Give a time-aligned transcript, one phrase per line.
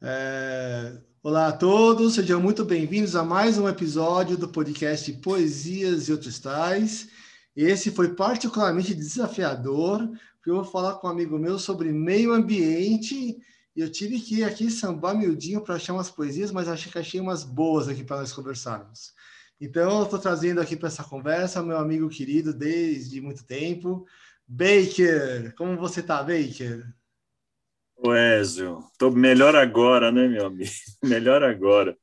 [0.00, 0.96] É...
[1.20, 6.38] Olá a todos, sejam muito bem-vindos a mais um episódio do podcast Poesias e Outros
[6.38, 7.08] Tais.
[7.56, 13.36] Esse foi particularmente desafiador, porque eu vou falar com um amigo meu sobre meio ambiente
[13.74, 16.98] e eu tive que ir aqui sambar miudinho para achar umas poesias, mas achei que
[16.98, 19.12] achei umas boas aqui para nós conversarmos.
[19.60, 24.06] Então, eu estou trazendo aqui para essa conversa meu amigo querido desde muito tempo,
[24.46, 25.52] Baker.
[25.56, 26.86] Como você está, Baker?
[28.00, 30.70] O Ezio, estou melhor agora, né, meu amigo?
[31.02, 31.96] Melhor agora.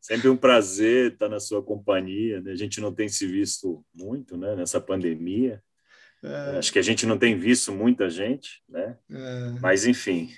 [0.00, 2.40] Sempre um prazer estar na sua companhia.
[2.40, 2.52] Né?
[2.52, 5.60] A gente não tem se visto muito, né, nessa pandemia.
[6.22, 6.58] É...
[6.58, 8.96] Acho que a gente não tem visto muita gente, né?
[9.10, 9.50] É...
[9.60, 10.30] Mas enfim,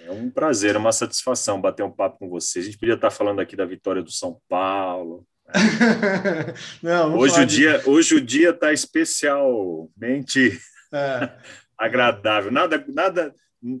[0.00, 2.58] é um prazer, uma satisfação bater um papo com você.
[2.58, 5.24] A gente podia estar falando aqui da vitória do São Paulo.
[5.46, 5.54] Né?
[6.82, 10.58] não, hoje, o dia, hoje o dia está especialmente
[10.92, 11.30] é.
[11.78, 12.50] agradável.
[12.50, 13.32] Nada, nada,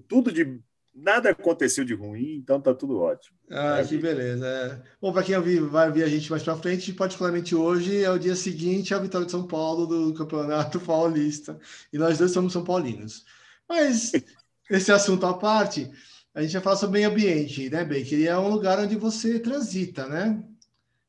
[0.08, 0.60] tudo de
[1.02, 3.36] nada aconteceu de ruim, então tá tudo ótimo.
[3.50, 4.46] Ah, que beleza.
[4.46, 4.82] É.
[5.00, 8.34] Bom, para quem vai ver a gente mais para frente, particularmente hoje é o dia
[8.34, 11.58] seguinte à vitória de São Paulo do Campeonato Paulista.
[11.92, 13.24] E nós dois somos São Paulinos.
[13.68, 14.12] Mas
[14.70, 15.90] esse assunto à parte,
[16.34, 18.18] a gente vai falar sobre meio ambiente, né, Baker?
[18.18, 20.42] E é um lugar onde você transita, né?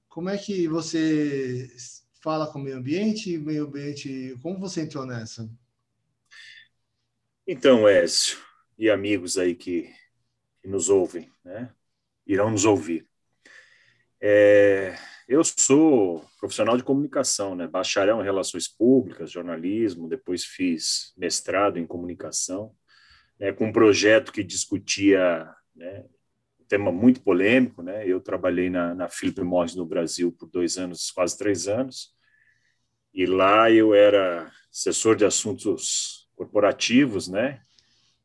[0.07, 1.69] Como é que você
[2.21, 3.37] fala com o meio ambiente?
[3.37, 5.49] Meio ambiente, como você entrou nessa?
[7.45, 8.37] Então, Écio,
[8.79, 9.93] e amigos aí que,
[10.61, 11.69] que nos ouvem, né?
[12.25, 13.05] irão nos ouvir.
[14.21, 14.95] É,
[15.27, 17.67] eu sou profissional de comunicação, né?
[17.67, 22.73] bacharel em relações públicas, jornalismo, depois fiz mestrado em comunicação,
[23.37, 23.51] né?
[23.51, 26.05] com um projeto que discutia né?
[26.57, 27.83] um tema muito polêmico.
[27.83, 28.07] Né?
[28.07, 32.15] Eu trabalhei na, na Philip Morris no Brasil por dois anos, quase três anos,
[33.13, 37.61] e lá eu era assessor de assuntos corporativos, né?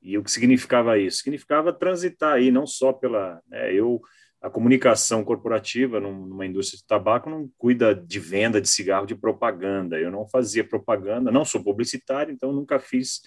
[0.05, 1.19] E o que significava isso?
[1.19, 3.41] Significava transitar aí, não só pela.
[3.49, 4.03] Né, eu,
[4.41, 9.99] a comunicação corporativa numa indústria de tabaco não cuida de venda de cigarro de propaganda.
[9.99, 13.23] Eu não fazia propaganda, não sou publicitário, então nunca fiz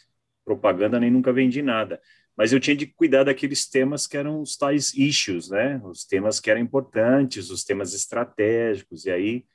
[0.46, 2.00] propaganda nem nunca vendi nada.
[2.38, 5.82] Mas eu tinha de cuidar daqueles temas que eram os tais issues, né?
[5.84, 9.06] Os temas que eram importantes, os temas estratégicos.
[9.06, 9.46] E aí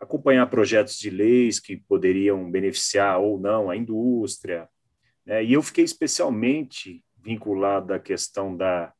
[0.00, 4.68] acompanhar projetos de leis que poderiam beneficiar ou não a indústria,
[5.24, 5.44] né?
[5.44, 8.92] E eu fiquei especialmente vinculado à questão da,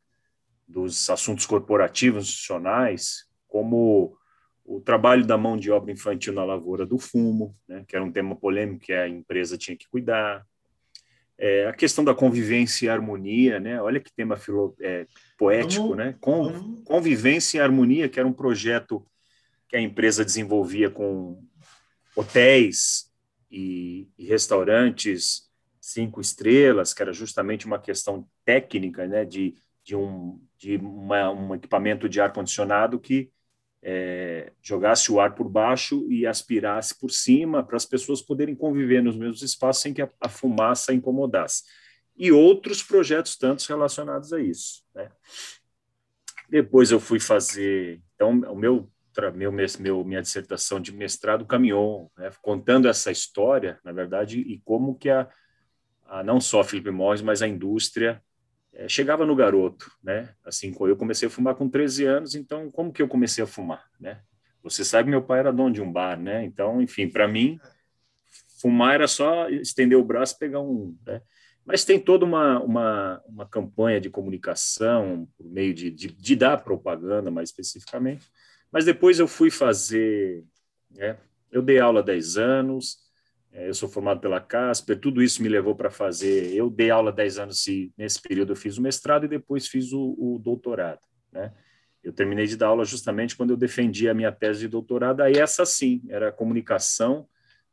[0.66, 4.16] dos assuntos corporativos institucionais, como
[4.64, 8.10] o trabalho da mão de obra infantil na lavoura do fumo, né, que era um
[8.10, 10.44] tema polêmico que a empresa tinha que cuidar,
[11.36, 16.16] é, a questão da convivência e harmonia, né, olha que tema filo, é, poético, né,
[16.18, 19.06] Con, convivência e harmonia, que era um projeto
[19.68, 21.42] que a empresa desenvolvia com
[22.16, 23.10] hotéis
[23.50, 25.44] e, e restaurantes
[25.84, 31.54] cinco estrelas, que era justamente uma questão técnica, né, de, de, um, de uma, um
[31.54, 33.30] equipamento de ar-condicionado que
[33.82, 39.02] é, jogasse o ar por baixo e aspirasse por cima para as pessoas poderem conviver
[39.02, 41.64] nos mesmos espaços sem que a, a fumaça incomodasse.
[42.16, 44.82] E outros projetos tantos relacionados a isso.
[44.94, 45.10] Né?
[46.48, 48.90] Depois eu fui fazer, então, o meu
[49.32, 54.96] meu, meu, minha dissertação de mestrado caminhou, né, contando essa história, na verdade, e como
[54.96, 55.28] que a,
[56.06, 58.22] a, não só Philip Morris, mas a indústria
[58.72, 60.34] é, chegava no garoto, né?
[60.44, 63.84] Assim, eu comecei a fumar com 13 anos, então como que eu comecei a fumar,
[64.00, 64.20] né?
[64.62, 66.44] Você sabe, meu pai era dono de um bar, né?
[66.44, 67.60] Então, enfim, para mim,
[68.60, 71.20] fumar era só estender o braço pegar um, né?
[71.66, 76.62] Mas tem toda uma, uma, uma campanha de comunicação por meio de, de, de dar
[76.62, 78.26] propaganda, mais especificamente.
[78.70, 80.44] Mas depois eu fui fazer,
[80.91, 81.16] né?
[81.50, 82.98] Eu dei aula há 10 anos,
[83.54, 86.53] eu sou formado pela Casper, tudo isso me levou para fazer.
[86.53, 89.92] Eu dei aula 10 anos e nesse período eu fiz o mestrado e depois fiz
[89.92, 91.00] o, o, doutorado.
[91.31, 91.53] Né?
[92.03, 95.20] Eu terminei de dar aula justamente quando eu defendi a minha tese de doutorado.
[95.20, 97.28] Aí essa sim era comunicação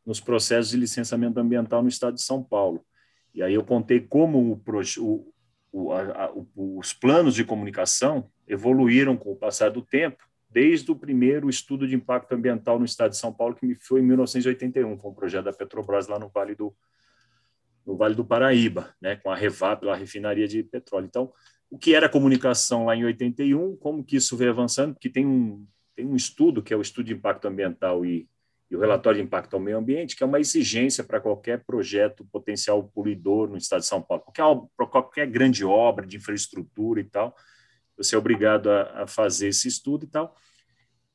[0.06, 2.86] nos processos de licenciamento ambiental no estado de São Paulo.
[3.34, 4.62] E aí eu contei como
[4.98, 5.34] o,
[5.72, 11.50] o, a, os planos de comunicação evoluíram com o passar do tempo desde o primeiro
[11.50, 15.16] estudo de impacto ambiental no estado de São Paulo, que foi em 1981, com o
[15.16, 16.76] projeto da Petrobras lá no Vale do,
[17.86, 21.06] no Vale do Paraíba, né, com a Revap, a refinaria de petróleo.
[21.06, 21.32] Então,
[21.70, 25.66] o que era comunicação lá em 81, como que isso veio avançando, porque tem um,
[25.96, 28.28] tem um estudo, que é o estudo de impacto ambiental e,
[28.70, 32.26] e o relatório de impacto ao meio ambiente, que é uma exigência para qualquer projeto
[32.26, 37.34] potencial poluidor no estado de São Paulo, qualquer, qualquer grande obra de infraestrutura e tal,
[38.04, 40.36] você é obrigado a, a fazer esse estudo e tal.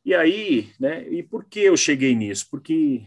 [0.04, 2.46] E aí, né, e por que eu cheguei nisso?
[2.50, 3.04] Porque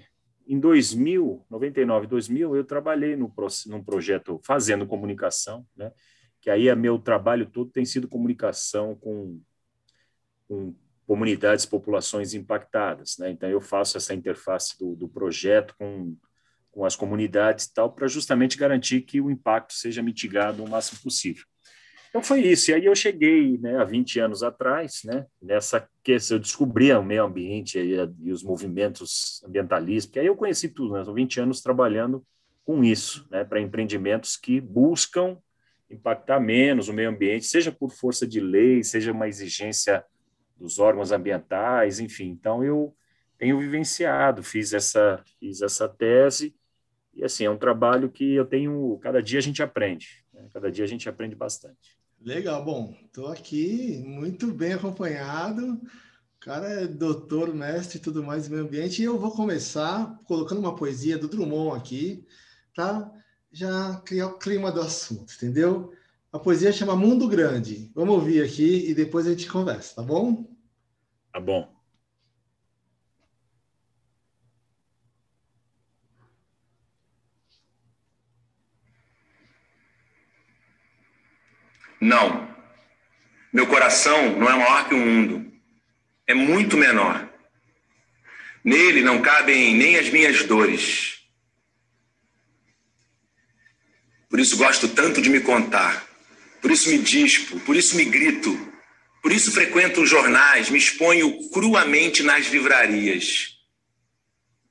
[0.48, 3.34] em 2000, 99, 2000, eu trabalhei no,
[3.68, 5.92] num projeto fazendo comunicação, né,
[6.42, 9.42] que aí é meu trabalho todo tem sido comunicação com,
[10.48, 10.76] com
[11.08, 13.31] comunidades, populações impactadas, né?
[13.31, 16.16] Então eu faço essa interface do, do projeto com
[16.72, 21.02] com as comunidades e tal, para justamente garantir que o impacto seja mitigado o máximo
[21.02, 21.46] possível.
[22.09, 22.71] Então foi isso.
[22.71, 27.03] E aí eu cheguei, né, há 20 anos atrás, né, nessa que eu descobri o
[27.03, 32.25] meio ambiente e, os movimentos ambientalistas, porque aí eu conheci tudo, né, 20 anos trabalhando
[32.65, 35.38] com isso, né, para empreendimentos que buscam
[35.89, 40.03] impactar menos o meio ambiente, seja por força de lei, seja uma exigência
[40.57, 42.29] dos órgãos ambientais, enfim.
[42.29, 42.94] Então eu
[43.38, 46.56] tenho vivenciado, fiz essa fiz essa tese
[47.13, 50.47] e assim é um trabalho que eu tenho cada dia a gente aprende, né?
[50.53, 51.99] cada dia a gente aprende bastante.
[52.21, 55.75] Legal, bom, estou aqui muito bem acompanhado.
[55.75, 59.01] O cara é doutor, mestre e tudo mais do meio ambiente.
[59.01, 62.25] E eu vou começar colocando uma poesia do Drummond aqui,
[62.75, 63.10] para
[63.51, 65.94] já criar o clima do assunto, entendeu?
[66.31, 67.89] A poesia chama Mundo Grande.
[67.95, 70.45] Vamos ouvir aqui e depois a gente conversa, tá bom?
[71.31, 71.79] Tá bom.
[82.00, 82.48] Não.
[83.51, 85.51] Meu coração não é maior que o mundo.
[86.25, 87.28] É muito menor.
[88.63, 91.19] Nele não cabem nem as minhas dores.
[94.30, 96.07] Por isso gosto tanto de me contar.
[96.62, 98.68] Por isso me dispo, por isso me grito.
[99.22, 103.57] Por isso frequento os jornais, me exponho cruamente nas livrarias.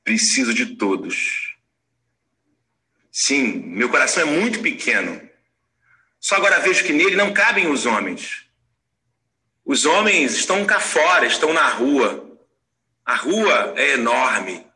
[0.05, 1.57] Preciso de todos.
[3.11, 5.28] Sim, meu coração é muito pequeno
[6.21, 8.47] só agora vejo que nele não cabem os homens.
[9.65, 12.39] Os homens estão cá fora, estão na rua.
[13.05, 14.67] A rua é enorme,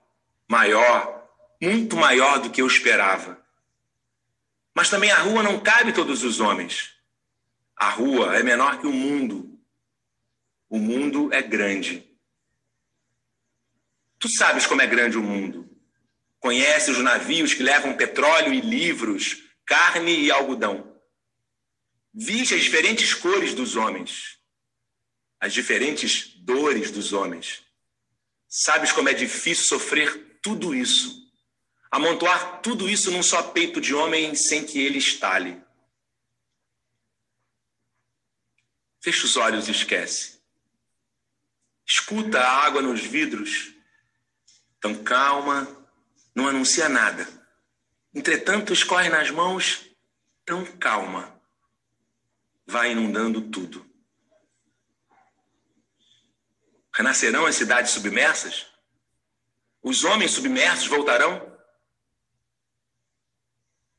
[0.48, 1.28] maior,
[1.60, 3.38] muito maior do que eu esperava.
[4.74, 6.94] Mas também a rua não cabe todos os homens.
[7.76, 9.58] A rua é menor que o mundo.
[10.68, 12.08] O mundo é grande.
[14.18, 15.68] Tu sabes como é grande o mundo.
[16.38, 20.91] Conheces os navios que levam petróleo e livros, carne e algodão.
[22.14, 24.38] Viste as diferentes cores dos homens,
[25.40, 27.64] as diferentes dores dos homens.
[28.46, 31.26] Sabes como é difícil sofrer tudo isso,
[31.90, 35.62] amontoar tudo isso num só peito de homem sem que ele estale.
[39.02, 40.38] Fecha os olhos e esquece.
[41.86, 43.74] Escuta a água nos vidros,
[44.78, 45.66] tão calma,
[46.34, 47.26] não anuncia nada.
[48.14, 49.90] Entretanto, escorre nas mãos,
[50.44, 51.31] tão calma
[52.72, 53.86] vai inundando tudo.
[56.94, 58.66] Renascerão as cidades submersas?
[59.82, 61.52] Os homens submersos voltarão?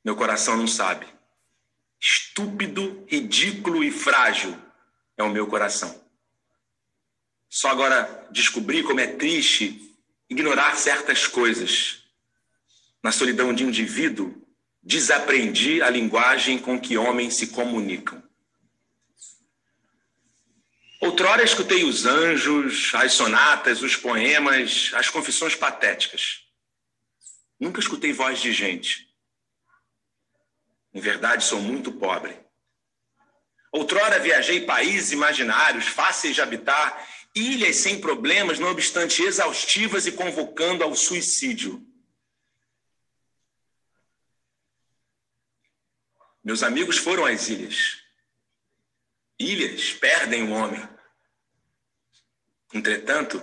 [0.04, 1.06] Meu coração não sabe.
[2.00, 4.60] Estúpido, ridículo e frágil
[5.16, 6.04] é o meu coração.
[7.48, 9.96] Só agora descobri como é triste
[10.28, 12.04] ignorar certas coisas.
[13.04, 14.36] Na solidão de indivíduo,
[14.81, 18.24] desaprendi a linguagem com que homens se comunicam.
[21.04, 26.46] Outrora escutei os anjos, as sonatas, os poemas, as confissões patéticas.
[27.60, 29.14] Nunca escutei voz de gente.
[30.94, 32.40] Em verdade, sou muito pobre.
[33.70, 40.86] Outrora viajei países imaginários, fáceis de habitar, ilhas sem problemas, não obstante exaustivas e convocando
[40.86, 41.86] ao suicídio.
[46.42, 47.98] Meus amigos foram às ilhas.
[49.38, 50.93] Ilhas perdem o homem.
[52.74, 53.42] Entretanto,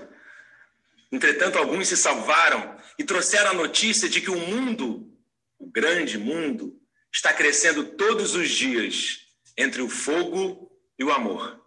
[1.12, 5.16] entretanto alguns se salvaram e trouxeram a notícia de que o mundo,
[5.58, 6.80] o grande mundo,
[7.12, 11.60] está crescendo todos os dias entre o fogo e o amor.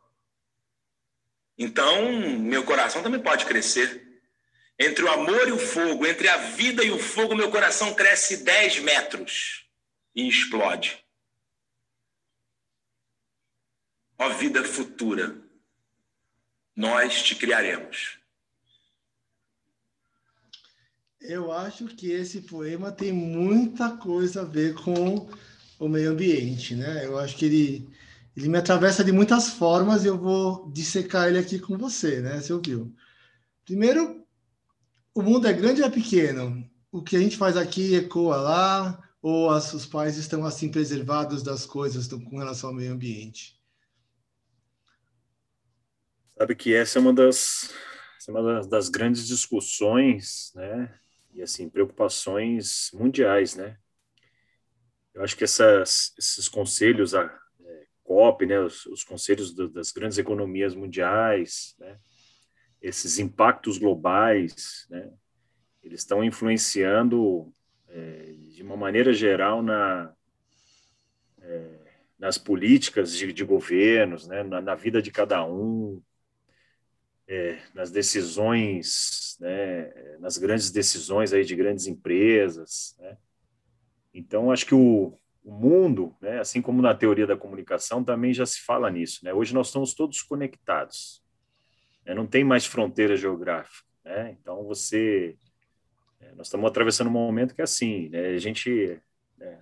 [1.57, 4.01] Então, meu coração também pode crescer.
[4.79, 8.37] Entre o amor e o fogo, entre a vida e o fogo, meu coração cresce
[8.37, 9.67] 10 metros
[10.15, 11.03] e explode.
[14.17, 15.42] Ó vida futura,
[16.75, 18.17] nós te criaremos.
[21.21, 25.29] Eu acho que esse poema tem muita coisa a ver com
[25.79, 27.05] o meio ambiente, né?
[27.05, 27.89] Eu acho que ele,
[28.35, 32.41] ele me atravessa de muitas formas e eu vou dissecar ele aqui com você, né?
[32.41, 32.93] Você ouviu?
[33.63, 34.25] Primeiro,
[35.13, 36.69] o mundo é grande ou é pequeno?
[36.91, 41.41] O que a gente faz aqui ecoa lá ou as, os pais estão assim preservados
[41.41, 43.57] das coisas com relação ao meio ambiente?
[46.37, 47.73] Sabe que essa é uma das,
[48.27, 50.93] é uma das grandes discussões, né?
[51.33, 53.77] E assim preocupações mundiais, né?
[55.13, 57.29] Eu acho que essas, esses conselhos é,
[58.03, 61.97] COP, né, os, os conselhos do, das grandes economias mundiais, né,
[62.81, 65.11] esses impactos globais, né,
[65.81, 67.51] eles estão influenciando
[67.87, 70.13] é, de uma maneira geral na,
[71.41, 71.79] é,
[72.19, 76.01] nas políticas de, de governos, né, na, na, vida de cada um,
[77.27, 82.95] é, nas decisões, né, nas grandes decisões aí de grandes empresas.
[82.99, 83.17] Né.
[84.13, 88.45] Então, acho que o, o mundo, né, assim como na teoria da comunicação, também já
[88.45, 89.23] se fala nisso.
[89.23, 89.33] Né?
[89.33, 91.23] Hoje nós estamos todos conectados.
[92.05, 92.13] Né?
[92.13, 93.87] Não tem mais fronteira geográfica.
[94.03, 94.37] Né?
[94.39, 95.37] Então, você
[96.19, 98.27] é, nós estamos atravessando um momento que é assim, né?
[98.27, 98.99] a gente
[99.39, 99.57] é,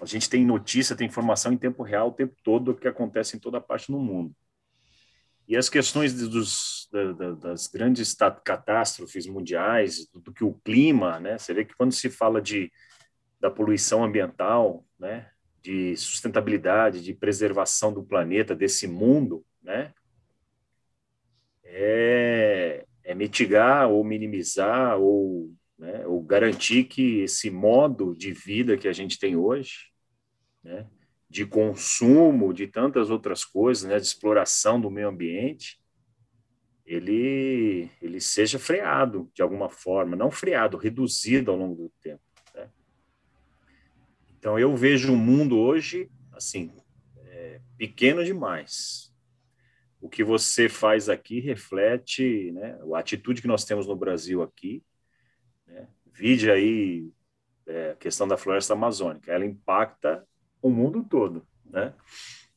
[0.00, 3.36] a gente tem notícia, tem informação em tempo real o tempo todo do que acontece
[3.36, 4.34] em toda parte no mundo.
[5.46, 11.36] E as questões dos, da, das grandes catástrofes mundiais, do, do, que o clima, né?
[11.36, 12.72] Você vê que quando se fala de
[13.38, 15.30] da poluição ambiental, né?
[15.62, 19.92] De sustentabilidade, de preservação do planeta, desse mundo, né?
[21.62, 28.88] É, é mitigar ou minimizar ou, né, ou garantir que esse modo de vida que
[28.88, 29.90] a gente tem hoje,
[30.62, 30.86] né,
[31.34, 35.82] de consumo, de tantas outras coisas, né, de exploração do meio ambiente,
[36.86, 42.22] ele, ele seja freado de alguma forma, não freado, reduzido ao longo do tempo.
[42.54, 42.70] Né?
[44.38, 46.70] Então, eu vejo o mundo hoje, assim,
[47.24, 49.12] é, pequeno demais,
[50.00, 54.84] o que você faz aqui reflete né, a atitude que nós temos no Brasil aqui.
[55.66, 55.88] Né?
[56.12, 57.10] Vide aí
[57.66, 60.24] é, a questão da floresta amazônica, ela impacta
[60.64, 61.46] o mundo todo.
[61.66, 61.94] Né?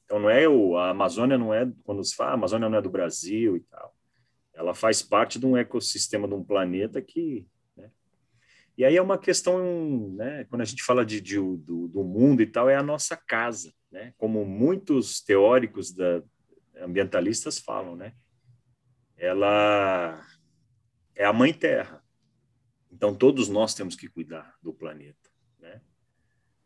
[0.06, 2.82] Então, não é o, a Amazônia não é, quando se fala, a Amazônia não é
[2.82, 3.94] do Brasil e tal.
[4.54, 7.46] Ela faz parte de um ecossistema de um planeta que.
[7.76, 7.92] Né?
[8.78, 12.42] E aí é uma questão, né, quando a gente fala de, de do, do mundo
[12.42, 13.74] e tal, é a nossa casa.
[13.92, 14.14] Né?
[14.18, 16.24] Como muitos teóricos da,
[16.82, 18.14] ambientalistas falam, né?
[19.18, 20.24] Ela
[21.16, 22.04] é a mãe terra.
[22.92, 25.82] Então todos nós temos que cuidar do planeta, né?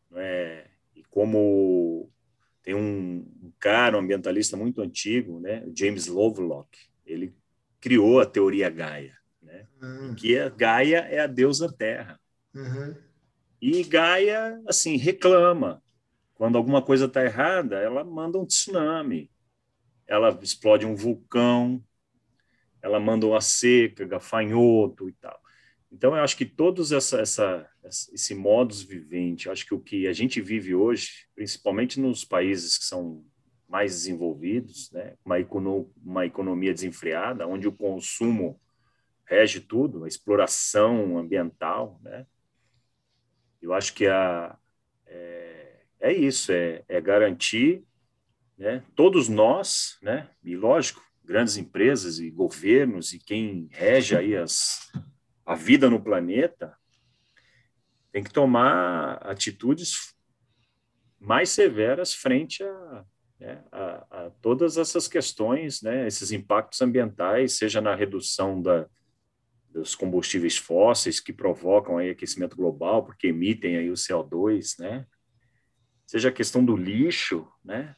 [0.09, 0.70] Não é?
[1.11, 2.09] Como
[2.63, 5.63] tem um, um cara, um ambientalista muito antigo, né?
[5.75, 6.75] James Lovelock,
[7.05, 7.35] ele
[7.79, 9.67] criou a teoria Gaia, né?
[9.79, 10.15] Uhum.
[10.15, 12.19] Que a Gaia é a deusa Terra.
[12.55, 12.95] Uhum.
[13.61, 15.83] E Gaia, assim, reclama.
[16.33, 19.29] Quando alguma coisa está errada, ela manda um tsunami
[20.11, 21.81] ela explode um vulcão,
[22.81, 25.39] ela manda uma seca, gafanhoto e tal.
[25.91, 30.13] Então, eu acho que todos essa, essa, esse modus vivente, acho que o que a
[30.13, 33.25] gente vive hoje, principalmente nos países que são
[33.67, 38.59] mais desenvolvidos, né, uma, econo, uma economia desenfreada, onde o consumo
[39.25, 42.25] rege tudo, a exploração ambiental, né,
[43.61, 44.57] eu acho que a,
[45.05, 47.85] é, é isso, é, é garantir
[48.61, 48.83] né?
[48.95, 50.29] Todos nós, né?
[50.43, 54.91] E lógico, grandes empresas e governos e quem rege aí as,
[55.45, 56.75] a vida no planeta
[58.11, 60.13] tem que tomar atitudes
[61.19, 63.05] mais severas frente a,
[63.39, 68.87] né, a, a, todas essas questões, né, esses impactos ambientais, seja na redução da,
[69.69, 75.05] dos combustíveis fósseis que provocam aí aquecimento global, porque emitem aí o CO2, né,
[76.05, 77.95] seja a questão do lixo, né,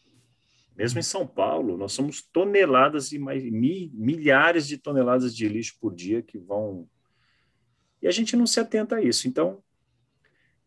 [0.76, 5.94] mesmo em São Paulo, nós somos toneladas e mais milhares de toneladas de lixo por
[5.94, 6.90] dia que vão.
[8.04, 9.30] E a gente não se atenta a isso.
[9.30, 9.64] Então,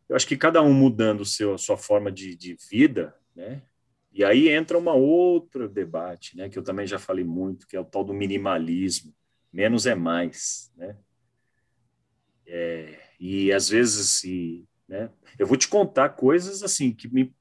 [0.08, 3.62] eu acho que cada um mudando seu, a sua forma de, de vida, né?
[4.10, 6.48] E aí entra uma outra debate, né?
[6.48, 9.14] Que eu também já falei muito, que é o tal do minimalismo.
[9.52, 10.96] Menos é mais, né?
[12.46, 15.10] É, e às vezes, e, né?
[15.38, 17.34] Eu vou te contar coisas assim que me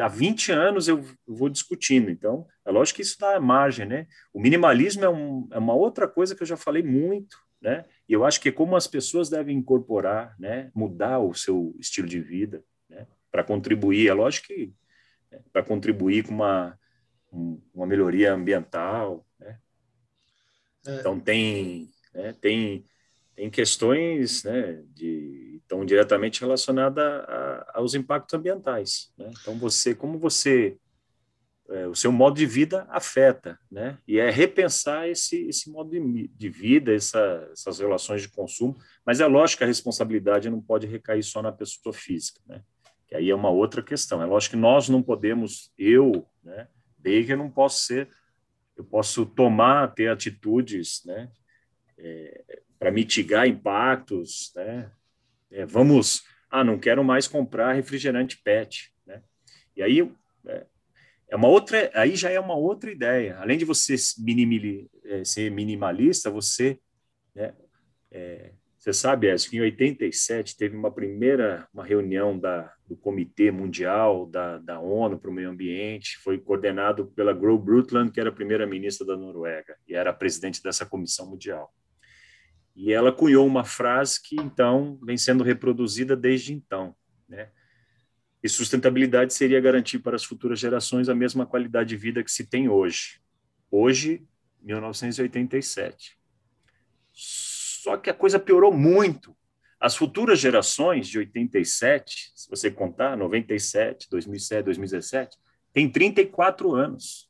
[0.00, 2.10] há 20 anos eu vou discutindo.
[2.10, 4.08] Então, é lógico que isso dá margem, né?
[4.32, 7.84] O minimalismo é, um, é uma outra coisa que eu já falei muito, né?
[8.08, 10.70] E eu acho que é como as pessoas devem incorporar, né?
[10.74, 13.06] Mudar o seu estilo de vida, né?
[13.30, 14.08] Para contribuir.
[14.08, 14.74] É lógico que
[15.30, 15.38] né?
[15.52, 16.78] para contribuir com uma,
[17.72, 19.58] uma melhoria ambiental, né?
[20.86, 20.96] É.
[20.96, 22.34] Então, tem, né?
[22.40, 22.84] tem,
[23.36, 24.82] tem questões, né?
[24.88, 25.42] De
[25.72, 27.24] estão diretamente relacionadas
[27.72, 29.10] aos impactos ambientais.
[29.16, 29.30] Né?
[29.40, 30.76] Então, você, como você,
[31.72, 33.98] é, o seu modo de vida afeta, né?
[34.06, 38.76] E é repensar esse, esse modo de, de vida, essa, essas relações de consumo.
[39.06, 42.62] Mas é lógico que a responsabilidade não pode recair só na pessoa física, né?
[43.06, 44.22] Que aí é uma outra questão.
[44.22, 46.68] É lógico que nós não podemos, eu, né?
[46.98, 48.08] Baker, não posso ser,
[48.76, 51.30] eu posso tomar, ter atitudes, né?
[51.98, 54.90] É, para mitigar impactos, né?
[55.50, 59.22] É, vamos, ah, não quero mais comprar refrigerante PET, né?
[59.76, 60.10] E aí
[60.46, 60.66] é,
[61.32, 63.38] é uma outra, aí já é uma outra ideia.
[63.38, 66.78] Além de você é, ser minimalista, você,
[67.34, 67.54] né,
[68.10, 73.50] é, você sabe, acho que em 87 teve uma primeira uma reunião da, do Comitê
[73.50, 78.28] Mundial da, da ONU para o Meio Ambiente, foi coordenado pela Gro Brundtland, que era
[78.28, 81.72] a primeira ministra da Noruega e era presidente dessa comissão mundial.
[82.76, 86.94] E ela cunhou uma frase que então vem sendo reproduzida desde então,
[87.26, 87.48] né?
[88.42, 92.44] E sustentabilidade seria garantir para as futuras gerações a mesma qualidade de vida que se
[92.44, 93.20] tem hoje.
[93.70, 94.26] Hoje,
[94.60, 96.18] 1987.
[97.12, 99.36] Só que a coisa piorou muito.
[99.78, 105.36] As futuras gerações de 87, se você contar, 97, 2007, 2017,
[105.72, 107.28] têm 34 anos.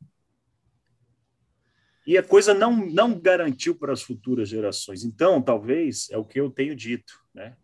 [2.07, 5.04] E a coisa não, não garantiu para as futuras gerações.
[5.04, 7.57] Então, talvez, é o que eu tenho dito, né?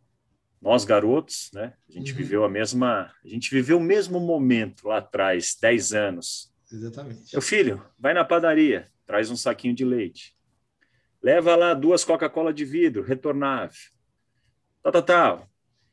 [0.61, 1.75] Nós garotos, né?
[1.89, 2.19] A gente uhum.
[2.19, 6.53] viveu a mesma, a gente viveu o mesmo momento lá atrás, 10 anos.
[6.71, 7.33] Exatamente.
[7.33, 10.37] Meu filho, vai na padaria, traz um saquinho de leite.
[11.23, 13.79] Leva lá duas Coca-Cola de vidro, retornável.
[14.83, 15.51] Tal, tal, tal.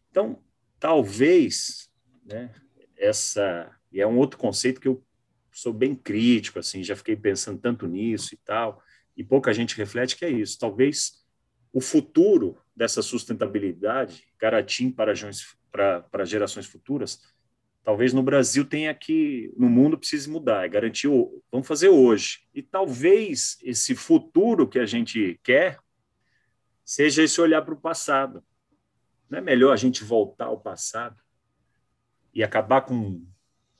[0.10, 0.44] Então,
[0.80, 1.90] talvez,
[2.24, 2.54] né,
[2.98, 5.04] essa, e é um outro conceito que eu
[5.52, 8.84] sou bem crítico, assim, já fiquei pensando tanto nisso e tal,
[9.16, 10.60] e pouca gente reflete que é isso.
[10.60, 11.24] Talvez
[11.72, 15.13] o futuro dessa sustentabilidade, garantir para,
[15.72, 17.22] para, para gerações futuras,
[17.84, 21.08] talvez no Brasil tenha que, no mundo precise mudar, é garantir,
[21.51, 22.39] vamos fazer hoje.
[22.53, 25.79] E talvez esse futuro que a gente quer
[26.84, 28.44] seja esse olhar para o passado.
[29.29, 31.20] Não é melhor a gente voltar ao passado
[32.34, 33.25] e acabar com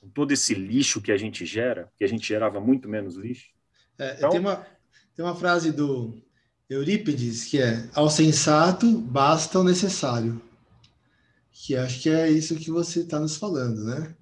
[0.06, 3.50] com todo esse lixo que a gente gera, que a gente gerava muito menos lixo.
[3.98, 4.66] É, então, tem, uma,
[5.14, 6.22] tem uma frase do
[6.68, 10.42] Eurípides que é: ao sensato basta o necessário.
[11.52, 14.14] Que acho que é isso que você está nos falando, né?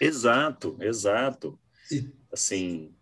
[0.00, 1.58] Exato, exato.
[1.90, 2.94] E, assim.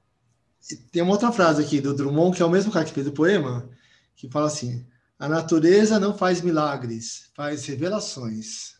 [0.71, 3.07] E tem uma outra frase aqui do Drummond, que é o mesmo cara que fez
[3.07, 3.69] o poema,
[4.15, 4.87] que fala assim:
[5.19, 8.75] a natureza não faz milagres, faz revelações.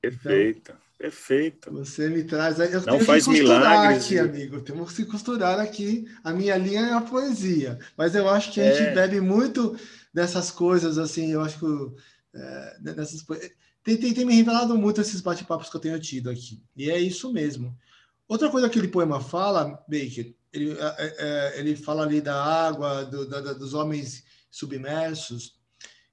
[0.00, 1.70] Perfeito, então, perfeito.
[1.72, 2.58] Você me traz.
[2.58, 4.04] Eu não faz milagres.
[4.04, 4.60] aqui, amigo.
[4.60, 6.06] Temos que costurar aqui.
[6.24, 7.78] A minha linha é a poesia.
[7.96, 8.94] Mas eu acho que a gente é.
[8.94, 9.78] bebe muito
[10.12, 11.30] dessas coisas, assim.
[11.30, 12.02] Eu acho que.
[12.34, 13.24] É, dessas,
[13.82, 16.60] tem, tem, tem me revelado muito esses bate-papos que eu tenho tido aqui.
[16.76, 17.74] E é isso mesmo.
[18.26, 22.42] Outra coisa que aquele poema fala, Baker, ele, é, é, é, ele fala ali da
[22.42, 25.58] água, do, da, dos homens submersos,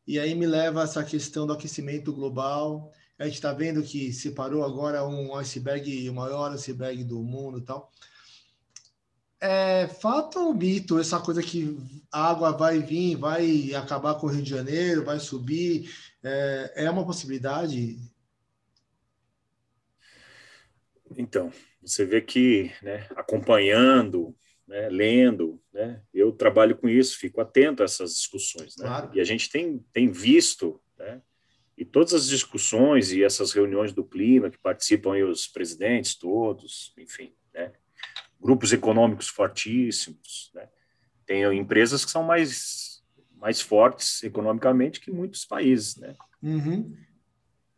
[0.07, 4.11] e aí me leva a essa questão do aquecimento global a gente está vendo que
[4.11, 7.91] separou agora um iceberg, o maior iceberg do mundo e tal.
[9.39, 11.77] É fato ou mito essa coisa que
[12.11, 15.89] a água vai vir, vai acabar com o Rio de Janeiro, vai subir?
[16.23, 17.97] É, é uma possibilidade?
[21.17, 21.51] Então,
[21.81, 24.35] você vê que, né, acompanhando,
[24.67, 28.75] né, lendo, né, eu trabalho com isso, fico atento a essas discussões.
[28.77, 28.87] Né?
[28.87, 29.11] Claro.
[29.13, 30.81] E a gente tem, tem visto
[31.77, 37.33] e todas as discussões e essas reuniões do clima que participam os presidentes todos, enfim,
[37.53, 37.73] né?
[38.39, 40.69] grupos econômicos fortíssimos, né?
[41.25, 42.95] tem empresas que são mais
[43.37, 46.15] mais fortes economicamente que muitos países, né?
[46.41, 46.97] Uhum.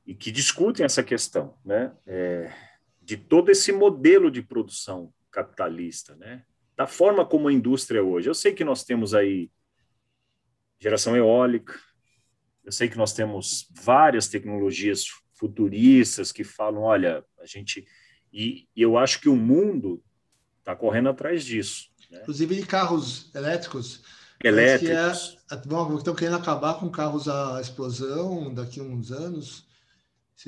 [0.06, 1.94] E que discutem essa questão, né?
[2.06, 2.54] É,
[3.02, 6.46] de todo esse modelo de produção capitalista, né?
[6.76, 8.30] Da forma como a indústria é hoje.
[8.30, 9.52] Eu sei que nós temos aí
[10.80, 11.74] geração eólica,
[12.68, 17.88] eu sei que nós temos várias tecnologias futuristas que falam, olha, a gente
[18.32, 20.04] e, e eu acho que o mundo
[20.60, 21.90] está correndo atrás disso.
[22.12, 22.20] Né?
[22.20, 24.04] Inclusive de carros elétricos.
[24.44, 25.38] Elétricos.
[25.50, 29.66] É, bom, estão querendo acabar com carros a explosão daqui a uns anos.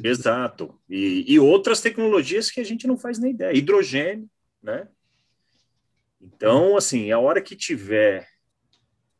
[0.03, 0.77] Exato.
[0.89, 3.57] E, e outras tecnologias que a gente não faz nem ideia.
[3.57, 4.29] Hidrogênio,
[4.61, 4.89] né?
[6.19, 8.27] Então, assim, a hora que tiver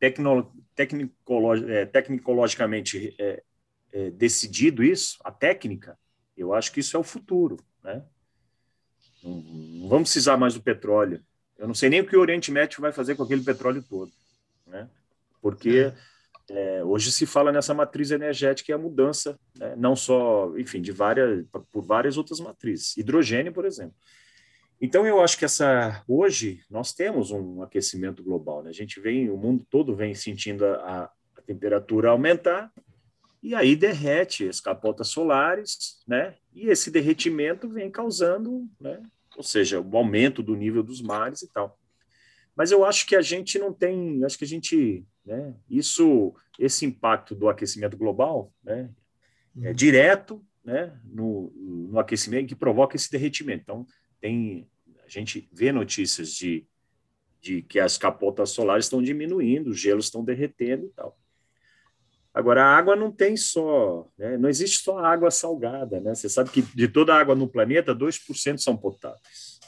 [0.00, 0.52] tecno,
[1.68, 3.42] é, tecnologicamente é,
[3.92, 5.96] é, decidido isso, a técnica,
[6.36, 8.02] eu acho que isso é o futuro, né?
[9.22, 11.22] Não, não, vamos precisar mais do petróleo.
[11.58, 14.10] Eu não sei nem o que o Oriente Médio vai fazer com aquele petróleo todo,
[14.66, 14.88] né?
[15.42, 15.92] Porque
[16.48, 19.74] é, hoje se fala nessa matriz energética e a mudança, né?
[19.76, 22.96] não só, enfim, de várias, por várias outras matrizes.
[22.96, 23.94] Hidrogênio, por exemplo.
[24.80, 28.62] Então, eu acho que essa hoje nós temos um aquecimento global.
[28.62, 28.70] Né?
[28.70, 32.72] A gente vem, o mundo todo vem sentindo a, a temperatura aumentar
[33.42, 36.34] e aí derrete as capotas solares, né?
[36.52, 39.02] E esse derretimento vem causando, né?
[39.36, 41.78] Ou seja, o aumento do nível dos mares e tal.
[42.54, 45.54] Mas eu acho que a gente não tem, acho que a gente, né?
[45.70, 48.90] Isso, esse impacto do aquecimento global, né?
[49.62, 49.74] É uhum.
[49.74, 53.62] direto né, no, no aquecimento que provoca esse derretimento.
[53.62, 53.86] Então,
[54.20, 54.68] tem
[55.04, 56.64] a gente vê notícias de,
[57.40, 61.18] de que as capotas solares estão diminuindo, os gelos estão derretendo e tal.
[62.32, 64.38] Agora, a água não tem só, né?
[64.38, 66.00] não existe só água salgada.
[66.00, 66.14] Né?
[66.14, 69.58] Você sabe que de toda a água no planeta, 2% são potáveis.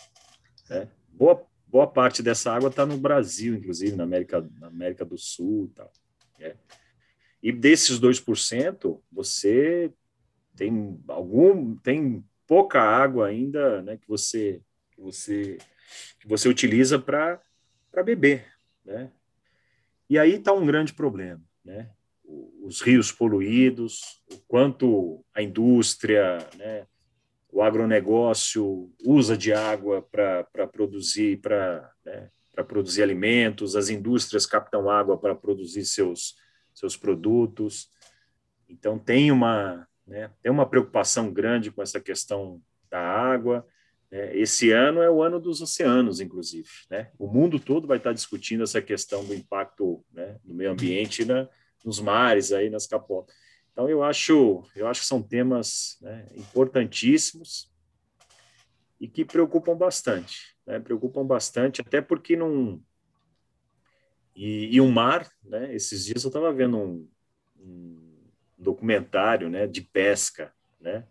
[0.70, 0.88] Né?
[1.08, 5.68] Boa, boa parte dessa água está no Brasil, inclusive, na América, na América do Sul
[5.72, 5.92] e tal.
[6.38, 6.54] Né?
[7.42, 9.92] E desses 2%, você
[10.54, 14.60] tem algum tem pouca água ainda né, que você
[14.90, 15.56] que você
[16.20, 17.40] que você utiliza para
[18.04, 18.44] beber
[18.84, 19.10] né?
[20.06, 21.88] e aí está um grande problema né?
[22.62, 26.86] os rios poluídos o quanto a indústria né,
[27.50, 32.28] o agronegócio usa de água para produzir para né,
[32.68, 36.36] produzir alimentos as indústrias captam água para produzir seus
[36.74, 37.90] seus produtos
[38.68, 40.30] então tem uma né?
[40.42, 42.60] Tem uma preocupação grande com essa questão
[42.90, 43.66] da água.
[44.10, 44.36] Né?
[44.36, 46.68] Esse ano é o ano dos oceanos, inclusive.
[46.90, 47.10] Né?
[47.18, 51.48] O mundo todo vai estar discutindo essa questão do impacto né, do meio ambiente na,
[51.84, 53.34] nos mares, aí nas capotas.
[53.72, 57.72] Então eu acho, eu acho que são temas né, importantíssimos
[59.00, 60.78] e que preocupam bastante, né?
[60.78, 62.80] Preocupam bastante, até porque não
[64.36, 65.74] e, e o mar, né?
[65.74, 67.08] Esses dias eu estava vendo um,
[67.58, 68.01] um
[68.62, 71.06] documentário, né, de pesca, né,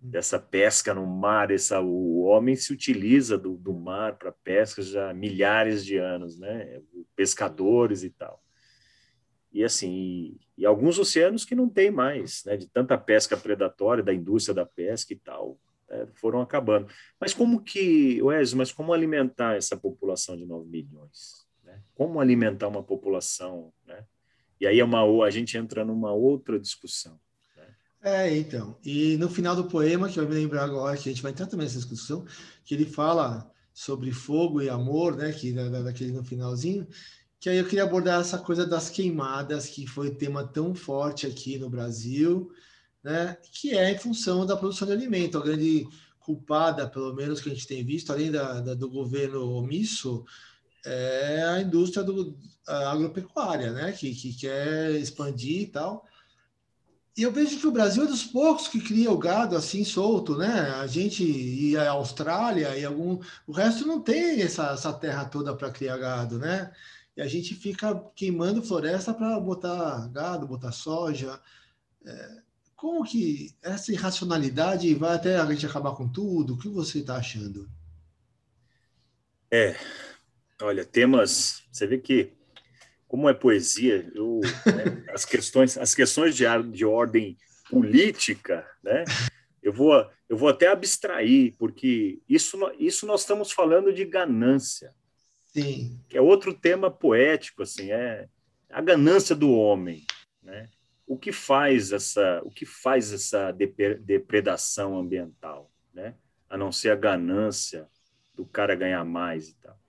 [0.00, 5.10] dessa pesca no mar, essa, o homem se utiliza do, do mar para pesca já
[5.10, 6.80] há milhares de anos, né,
[7.14, 8.42] pescadores e tal.
[9.52, 14.02] E assim, e, e alguns oceanos que não tem mais, né, de tanta pesca predatória,
[14.02, 16.86] da indústria da pesca e tal, né, foram acabando.
[17.20, 21.46] Mas como que, Wes, mas como alimentar essa população de 9 milhões?
[21.62, 21.82] Né?
[21.94, 24.04] Como alimentar uma população, né?
[24.60, 27.18] E aí é uma, a gente entra numa outra discussão.
[27.56, 27.66] Né?
[28.02, 28.78] É, então.
[28.84, 31.46] E no final do poema, que eu me lembrar agora, que a gente vai entrar
[31.46, 32.26] também nessa discussão,
[32.64, 35.32] que ele fala sobre fogo e amor, né?
[35.32, 36.86] Que da, daquele no finalzinho.
[37.38, 41.58] Que aí eu queria abordar essa coisa das queimadas, que foi tema tão forte aqui
[41.58, 42.52] no Brasil,
[43.02, 43.38] né?
[43.52, 45.38] Que é em função da produção de alimento.
[45.38, 49.50] A grande culpada, pelo menos que a gente tem visto, além da, da do governo
[49.52, 50.22] omisso,
[50.84, 53.92] é a indústria do, a agropecuária, né?
[53.92, 56.06] Que, que quer expandir e tal.
[57.16, 60.38] E eu vejo que o Brasil é dos poucos que cria o gado assim solto,
[60.38, 60.70] né?
[60.80, 65.54] A gente e a Austrália e algum, o resto não tem essa, essa terra toda
[65.54, 66.72] para criar gado, né?
[67.16, 71.38] E a gente fica queimando floresta para botar gado, botar soja.
[72.06, 72.42] É,
[72.76, 76.54] como que essa irracionalidade vai até a gente acabar com tudo?
[76.54, 77.68] O que você está achando?
[79.50, 79.76] É,
[80.60, 81.62] Olha, temas.
[81.72, 82.32] Você vê que
[83.10, 87.36] como é poesia, eu, né, as questões, as questões de, de ordem
[87.68, 89.04] política, né?
[89.62, 94.94] Eu vou, eu vou até abstrair, porque isso, isso nós estamos falando de ganância.
[95.52, 96.00] Sim.
[96.08, 98.28] Que é outro tema poético, assim, é
[98.70, 100.04] a ganância do homem,
[100.40, 100.68] né?
[101.04, 106.14] O que faz essa, o que faz essa depredação ambiental, né?
[106.48, 107.88] A não ser a ganância
[108.34, 109.79] do cara ganhar mais e tal.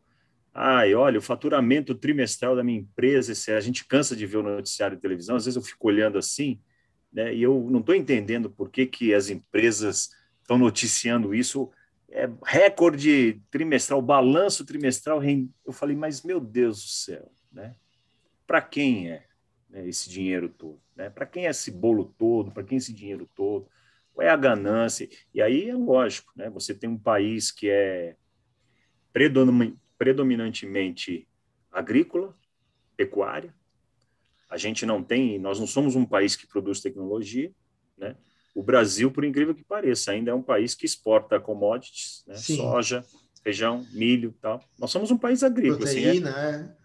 [0.53, 4.43] Ai, olha, o faturamento trimestral da minha empresa, se a gente cansa de ver o
[4.43, 6.59] noticiário de televisão, às vezes eu fico olhando assim,
[7.11, 10.11] né, e eu não estou entendendo por que, que as empresas
[10.41, 11.71] estão noticiando isso.
[12.09, 15.21] É recorde trimestral, balanço trimestral.
[15.65, 17.75] Eu falei, mas meu Deus do céu, né?
[18.45, 19.23] Para quem é
[19.69, 20.81] né, esse dinheiro todo?
[20.93, 21.09] Né?
[21.09, 22.51] Para quem é esse bolo todo?
[22.51, 23.65] Para quem é esse dinheiro todo?
[24.13, 25.07] Qual é a ganância?
[25.33, 26.49] E aí é lógico, né?
[26.49, 28.17] Você tem um país que é
[30.01, 31.27] predominantemente
[31.71, 32.35] agrícola,
[32.97, 33.53] pecuária.
[34.49, 37.51] A gente não tem, nós não somos um país que produz tecnologia,
[37.95, 38.15] né?
[38.55, 42.35] O Brasil, por incrível que pareça, ainda é um país que exporta commodities, né?
[42.35, 43.05] soja,
[43.43, 44.59] feijão, milho, tal.
[44.79, 46.55] Nós somos um país agrícola, proteína, assim, é...
[46.55, 46.75] é.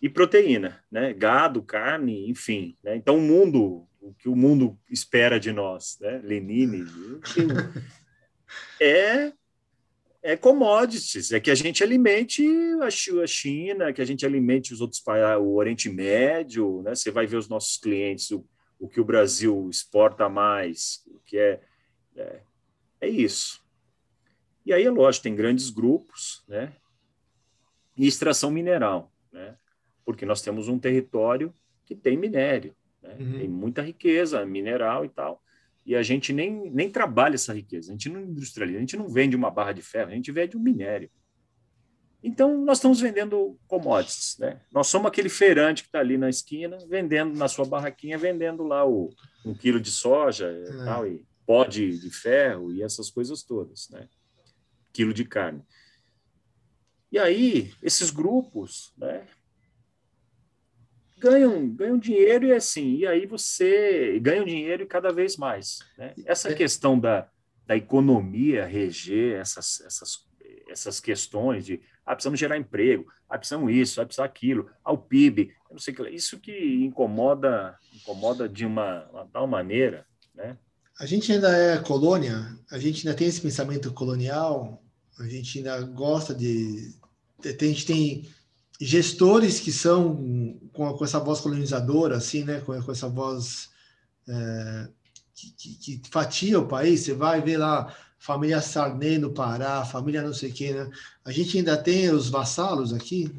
[0.00, 1.12] E proteína, né?
[1.12, 2.76] Gado, carne, enfim.
[2.84, 2.94] Né?
[2.94, 6.20] Então o mundo, o que o mundo espera de nós, né?
[6.22, 6.84] Lenine,
[8.80, 9.32] é
[10.22, 12.44] é commodities, é que a gente alimente
[12.82, 16.94] a China, que a gente alimente os outros países, o Oriente Médio, né?
[16.94, 18.44] Você vai ver os nossos clientes, o,
[18.78, 21.60] o que o Brasil exporta mais, o que é,
[22.16, 22.40] é,
[23.00, 23.62] é isso.
[24.66, 26.72] E aí, é lógico, tem grandes grupos, né?
[27.96, 29.56] E extração mineral, né?
[30.04, 31.54] Porque nós temos um território
[31.84, 33.16] que tem minério, né?
[33.18, 33.38] Uhum.
[33.38, 35.42] tem muita riqueza mineral e tal
[35.88, 39.08] e a gente nem, nem trabalha essa riqueza, a gente não industrializa, a gente não
[39.08, 41.10] vende uma barra de ferro, a gente vende um minério.
[42.22, 44.36] Então, nós estamos vendendo commodities.
[44.38, 44.60] Né?
[44.70, 48.86] Nós somos aquele feirante que está ali na esquina, vendendo na sua barraquinha, vendendo lá
[48.86, 49.08] o,
[49.46, 50.84] um quilo de soja e é.
[50.84, 51.06] tal.
[51.06, 54.06] E, pó de, de ferro e essas coisas todas, né?
[54.92, 55.62] Quilo de carne.
[57.10, 59.26] E aí, esses grupos, né?
[61.18, 65.80] Ganham, ganham dinheiro e assim, e aí você ganha dinheiro e cada vez mais.
[65.96, 66.14] Né?
[66.24, 66.54] Essa é.
[66.54, 67.28] questão da,
[67.66, 70.26] da economia reger essas, essas,
[70.68, 74.98] essas questões de ah, precisamos gerar emprego, ah, precisamos isso, ah, precisamos aquilo, ao ah,
[74.98, 80.56] PIB, não sei que isso que incomoda incomoda de uma, uma, tal maneira, né?
[80.98, 84.82] A gente ainda é colônia, a gente ainda tem esse pensamento colonial,
[85.18, 86.94] a gente ainda gosta de
[87.44, 88.28] a gente tem
[88.80, 93.70] gestores que são com, com essa voz colonizadora, assim, né, com, com essa voz
[94.28, 94.88] é,
[95.34, 97.00] que, que, que fatia o país.
[97.00, 100.90] Você vai ver lá família Sarney no Pará, família não sei quem, né?
[101.24, 103.32] A gente ainda tem os vassalos aqui?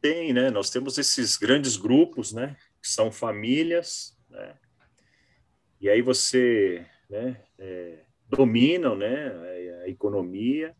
[0.00, 0.50] Tem, né?
[0.50, 2.56] Nós temos esses grandes grupos, né?
[2.82, 4.54] Que são famílias, né?
[5.80, 7.40] E aí você, né?
[7.58, 9.32] É, dominam, né?
[9.84, 10.74] A economia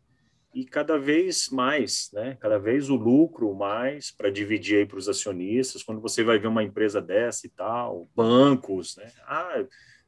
[0.55, 2.38] e cada vez mais, né?
[2.40, 5.83] Cada vez o lucro mais para dividir aí para os acionistas.
[5.83, 9.11] Quando você vai ver uma empresa dessa e tal, bancos, né?
[9.27, 9.64] Ah,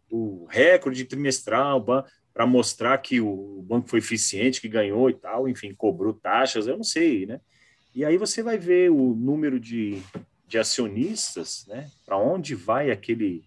[0.09, 1.85] o recorde trimestral
[2.33, 6.77] para mostrar que o banco foi eficiente, que ganhou e tal, enfim, cobrou taxas, eu
[6.77, 7.41] não sei, né?
[7.93, 10.01] E aí você vai ver o número de,
[10.47, 11.91] de acionistas, né?
[12.05, 13.43] Para onde vai aquele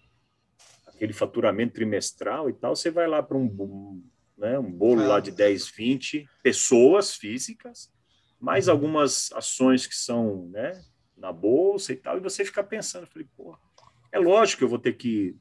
[0.86, 4.02] aquele faturamento trimestral e tal, você vai lá para um,
[4.40, 7.92] né, um bolo lá de 10, 20 pessoas físicas,
[8.40, 8.72] mais uhum.
[8.72, 10.82] algumas ações que são né,
[11.16, 13.56] na bolsa e tal, e você fica pensando, falei, pô,
[14.10, 15.36] é lógico que eu vou ter que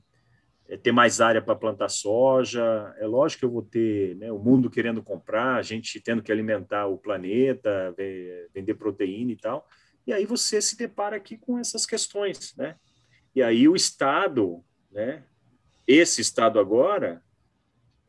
[0.68, 4.38] é, ter mais área para plantar soja, é lógico que eu vou ter né, o
[4.38, 7.96] mundo querendo comprar, a gente tendo que alimentar o planeta,
[8.54, 9.66] vender proteína e tal,
[10.06, 12.76] e aí você se depara aqui com essas questões, né?
[13.36, 15.24] E aí o Estado, né,
[15.88, 17.24] esse Estado agora,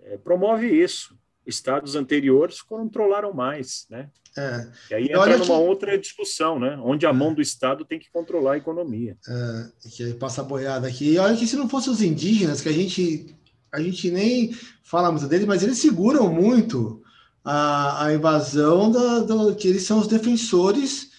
[0.05, 1.19] é, promove isso.
[1.47, 4.11] Estados anteriores controlaram mais, né?
[4.37, 4.69] É.
[4.91, 5.53] E aí entra numa que...
[5.53, 6.79] outra discussão, né?
[6.83, 9.17] Onde a mão do Estado tem que controlar a economia.
[9.29, 11.15] É, que passa a boiada aqui.
[11.15, 13.35] E olha que se não fossem os indígenas, que a gente,
[13.73, 14.53] a gente nem
[14.85, 17.03] fala muito deles, mas eles seguram muito
[17.45, 21.11] a, a invasão da, do, que eles são os defensores,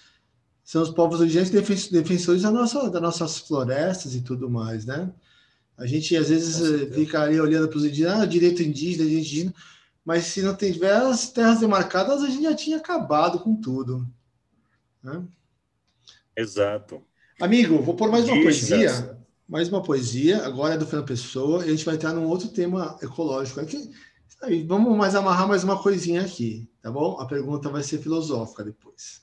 [0.64, 1.50] são os povos indígenas
[1.90, 5.12] defensores da nossa, das nossas florestas e tudo mais, né?
[5.82, 9.54] A gente às vezes fica ali olhando para os indígenas, ah, direito indígena, direito indígena
[10.04, 14.06] mas se não tiver as terras demarcadas, a gente já tinha acabado com tudo.
[15.02, 15.24] Né?
[16.36, 17.02] Exato.
[17.40, 19.18] Amigo, vou pôr mais uma poesia.
[19.48, 22.48] Mais uma poesia, agora é do Fernando Pessoa, e a gente vai entrar num outro
[22.48, 23.60] tema ecológico.
[23.60, 23.92] Aqui,
[24.42, 27.20] aí, vamos mais amarrar mais uma coisinha aqui, tá bom?
[27.20, 29.22] A pergunta vai ser filosófica depois.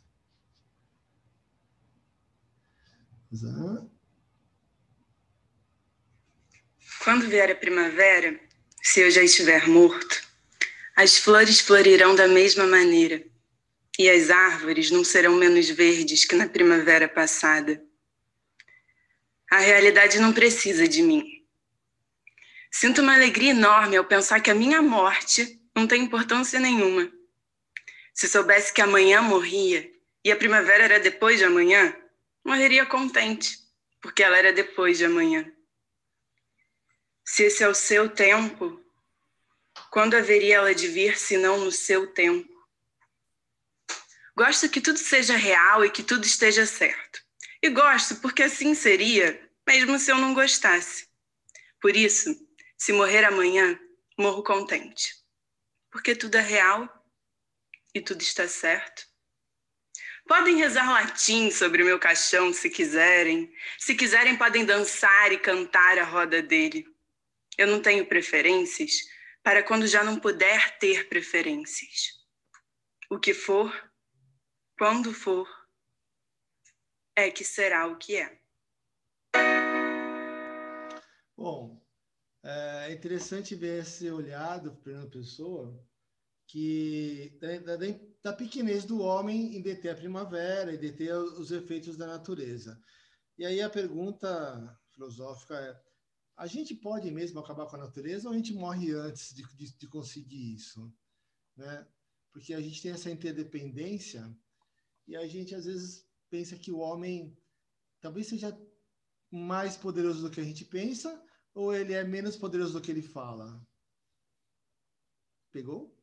[7.02, 8.38] Quando vier a primavera,
[8.84, 10.22] se eu já estiver morto,
[10.98, 13.24] as flores florirão da mesma maneira,
[13.98, 17.82] e as árvores não serão menos verdes que na primavera passada.
[19.50, 21.24] A realidade não precisa de mim.
[22.70, 27.10] Sinto uma alegria enorme ao pensar que a minha morte não tem importância nenhuma.
[28.14, 29.90] Se soubesse que amanhã morria
[30.24, 31.96] e a primavera era depois de amanhã,
[32.44, 33.58] morreria contente,
[34.02, 35.50] porque ela era depois de amanhã.
[37.32, 38.84] Se esse é o seu tempo,
[39.92, 42.50] quando haveria ela de vir, senão no seu tempo?
[44.36, 47.24] Gosto que tudo seja real e que tudo esteja certo.
[47.62, 51.08] E gosto porque assim seria, mesmo se eu não gostasse.
[51.80, 52.36] Por isso,
[52.76, 53.80] se morrer amanhã,
[54.18, 55.14] morro contente.
[55.92, 56.90] Porque tudo é real
[57.94, 59.08] e tudo está certo.
[60.28, 63.54] Podem rezar latim sobre o meu caixão se quiserem.
[63.78, 66.89] Se quiserem, podem dançar e cantar a roda dele.
[67.60, 69.02] Eu não tenho preferências,
[69.44, 72.18] para quando já não puder ter preferências.
[73.12, 73.70] O que for,
[74.78, 75.46] quando for,
[77.18, 78.40] é que será o que é.
[81.36, 81.86] Bom,
[82.42, 85.86] é interessante ver esse olhar do Fernando Pessoa,
[86.48, 87.86] que da, da,
[88.24, 92.82] da pequenez do homem em deter a primavera e deter os efeitos da natureza.
[93.38, 95.89] E aí a pergunta filosófica é:
[96.40, 99.78] a gente pode mesmo acabar com a natureza ou a gente morre antes de, de,
[99.78, 100.90] de conseguir isso?
[101.58, 101.86] Né?
[102.32, 104.34] Porque a gente tem essa interdependência
[105.06, 107.38] e a gente às vezes pensa que o homem
[108.00, 108.58] talvez seja
[109.30, 111.22] mais poderoso do que a gente pensa
[111.54, 113.62] ou ele é menos poderoso do que ele fala?
[115.52, 115.94] Pegou?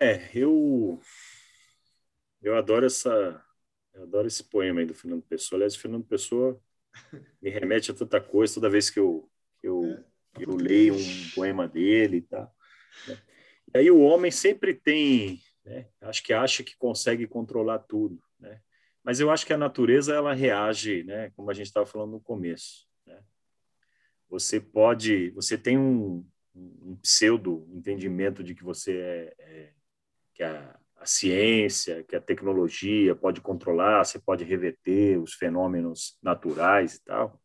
[0.00, 1.00] É, eu
[2.42, 3.40] eu adoro essa
[3.94, 5.58] eu adoro esse poema aí do Fernando Pessoa.
[5.58, 6.60] Aliás, o Fernando Pessoa
[7.40, 9.28] me remete a tanta coisa toda vez que eu,
[9.62, 10.04] eu
[10.40, 12.54] eu leio um poema dele e tal.
[13.08, 13.22] Né?
[13.74, 15.88] E aí o homem sempre tem, né?
[16.02, 18.60] acho que acha que consegue controlar tudo, né?
[19.02, 21.30] Mas eu acho que a natureza ela reage, né?
[21.36, 22.88] Como a gente estava falando no começo.
[23.06, 23.16] Né?
[24.28, 29.72] Você pode, você tem um, um pseudo entendimento de que você é, é
[30.34, 37.04] que a, ciência, que a tecnologia pode controlar, você pode reverter os fenômenos naturais e
[37.04, 37.40] tal.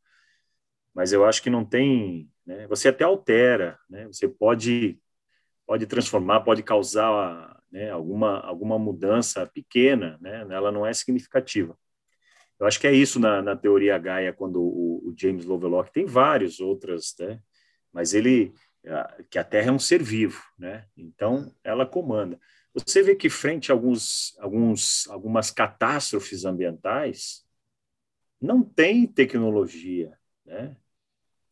[0.93, 2.67] Mas eu acho que não tem, né?
[2.67, 4.07] Você até altera, né?
[4.07, 4.99] Você pode
[5.65, 10.45] pode transformar, pode causar né, alguma alguma mudança pequena, né?
[10.49, 11.77] Ela não é significativa.
[12.59, 16.05] Eu acho que é isso na, na teoria Gaia, quando o, o James Lovelock tem
[16.05, 17.39] várias outras, né?
[17.93, 18.53] Mas ele
[19.29, 20.85] que a Terra é um ser vivo, né?
[20.97, 22.39] Então ela comanda.
[22.73, 27.43] Você vê que frente a alguns, alguns, algumas catástrofes ambientais,
[28.39, 30.75] não tem tecnologia, né?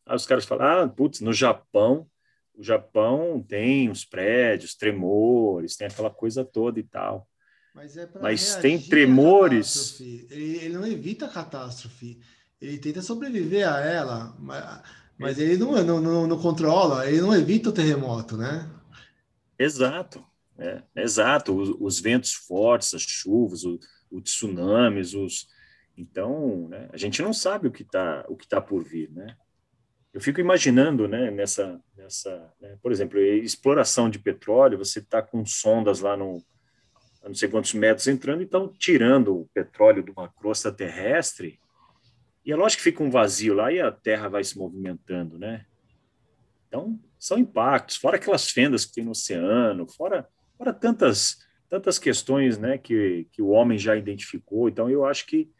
[0.06, 2.08] Aí os caras falam, ah, putz, no Japão,
[2.54, 7.28] o Japão tem os prédios, tremores, tem aquela coisa toda e tal.
[7.74, 10.00] Mas, é Mas tem tremores.
[10.00, 12.20] Ele, ele, não evita a catástrofe,
[12.60, 14.82] ele tenta sobreviver a ela, mas,
[15.16, 18.68] mas ele não, não, não, não controla, ele não evita o terremoto, né?
[19.58, 20.24] Exato.
[20.60, 25.48] É, exato, os, os, ventos fortes, as chuvas, o, o tsunamis, os
[25.96, 29.34] então né, a gente não sabe o que está o que tá por vir, né?
[30.12, 35.46] Eu fico imaginando, né, nessa nessa, né, por exemplo, exploração de petróleo, você está com
[35.46, 36.44] sondas lá no
[37.22, 41.58] não sei quantos metros entrando, então tirando o petróleo de uma crosta terrestre,
[42.44, 45.64] e é lógico que fica um vazio lá e a Terra vai se movimentando, né?
[46.68, 50.28] Então, são impactos, fora aquelas fendas que tem no oceano, fora
[50.60, 51.38] Fora tantas,
[51.70, 55.50] tantas questões né, que, que o homem já identificou, então eu acho que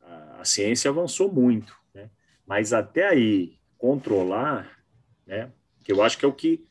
[0.00, 2.08] a, a ciência avançou muito, né?
[2.46, 4.82] mas até aí controlar,
[5.26, 5.52] né,
[5.84, 6.64] que eu acho que é o que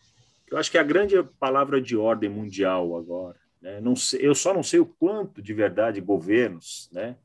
[0.48, 3.40] eu acho que é a grande palavra de ordem mundial agora.
[3.62, 3.80] Né?
[3.80, 7.16] Não sei, eu só não sei o quanto de verdade governos, né,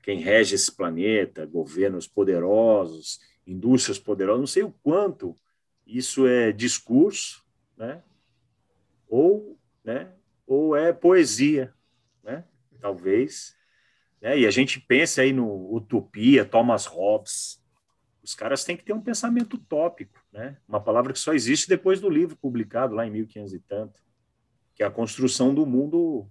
[0.00, 5.36] quem rege esse planeta, governos poderosos, indústrias poderosas, não sei o quanto
[5.84, 7.44] isso é discurso,
[7.76, 8.00] né,
[9.08, 9.55] ou
[9.86, 10.12] né?
[10.46, 11.72] ou é poesia,
[12.22, 12.44] né?
[12.80, 13.54] talvez.
[14.20, 14.40] Né?
[14.40, 17.64] E a gente pensa aí no Utopia, Thomas Hobbes.
[18.22, 20.56] Os caras têm que ter um pensamento utópico, né?
[20.68, 24.02] uma palavra que só existe depois do livro publicado lá em 1500 e tanto,
[24.74, 26.28] que é a construção do mundo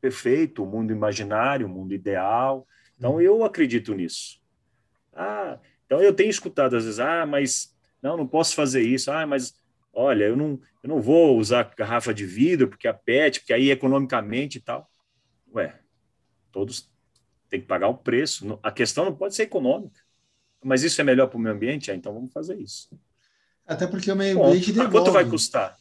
[0.00, 2.66] perfeito, o mundo imaginário, o mundo ideal.
[2.96, 3.20] Então, uhum.
[3.20, 4.40] eu acredito nisso.
[5.14, 9.10] Ah, então eu tenho escutado às vezes, ah, mas não, não posso fazer isso.
[9.10, 9.54] Ah, mas
[9.98, 13.70] olha, eu não, eu não vou usar garrafa de vidro porque a PET, porque aí
[13.70, 14.88] economicamente e tal.
[15.52, 15.78] Ué,
[16.52, 16.88] todos
[17.48, 18.58] têm que pagar o preço.
[18.62, 20.00] A questão não pode ser econômica.
[20.62, 21.90] Mas isso é melhor para o meio ambiente?
[21.90, 22.88] Ah, então vamos fazer isso.
[23.66, 24.92] Até porque o meio ambiente devolve.
[24.92, 25.76] Quanto vai custar?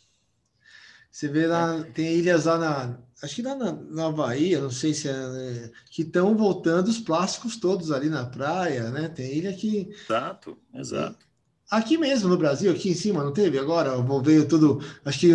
[1.11, 2.99] Você vê lá, tem ilhas lá na.
[3.23, 5.13] Acho que lá na, na Bahia, não sei se é.
[5.13, 9.09] Né, que estão voltando os plásticos todos ali na praia, né?
[9.09, 9.89] Tem ilha que.
[9.89, 11.26] Exato, exato.
[11.69, 13.59] Aqui mesmo no Brasil, aqui em cima, não teve?
[13.59, 14.79] Agora veio tudo.
[15.03, 15.33] Acho que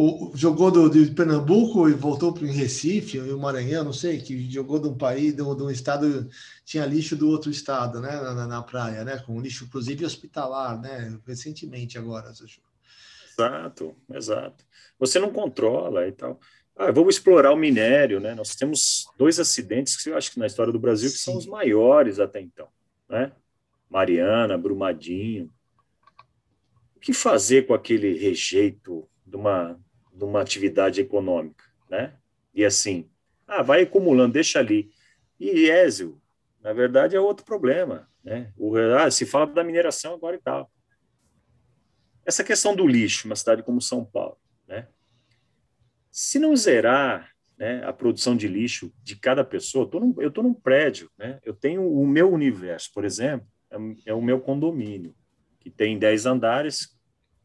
[0.00, 4.48] o, jogou do, de Pernambuco e voltou para o Recife, o Maranhão, não sei, que
[4.48, 6.30] jogou de um país, de um, de um estado,
[6.64, 11.18] tinha lixo do outro estado, né, na, na, praia, né, com lixo, inclusive, hospitalar, né,
[11.26, 12.30] recentemente agora.
[12.30, 14.64] Exato, exato.
[15.00, 16.38] Você não controla e tal.
[16.76, 18.36] Ah, vamos explorar o minério, né?
[18.36, 21.24] Nós temos dois acidentes que eu acho que na história do Brasil que Sim.
[21.24, 22.68] são os maiores até então,
[23.08, 23.32] né?
[23.90, 25.50] Mariana, Brumadinho,
[26.98, 29.80] o que fazer com aquele rejeito de uma,
[30.12, 32.16] de uma atividade econômica, né?
[32.52, 33.08] E assim,
[33.46, 34.90] ah, vai acumulando, deixa ali.
[35.38, 36.20] E Ézio,
[36.60, 38.52] na verdade, é outro problema, né?
[38.56, 40.68] O, ah, se fala da mineração agora e tal.
[42.26, 44.88] Essa questão do lixo, uma cidade como São Paulo, né?
[46.10, 51.08] Se não zerar né, a produção de lixo de cada pessoa, eu estou num prédio,
[51.16, 51.38] né?
[51.44, 55.14] Eu tenho o meu universo, por exemplo, é, é o meu condomínio
[55.60, 56.97] que tem 10 andares,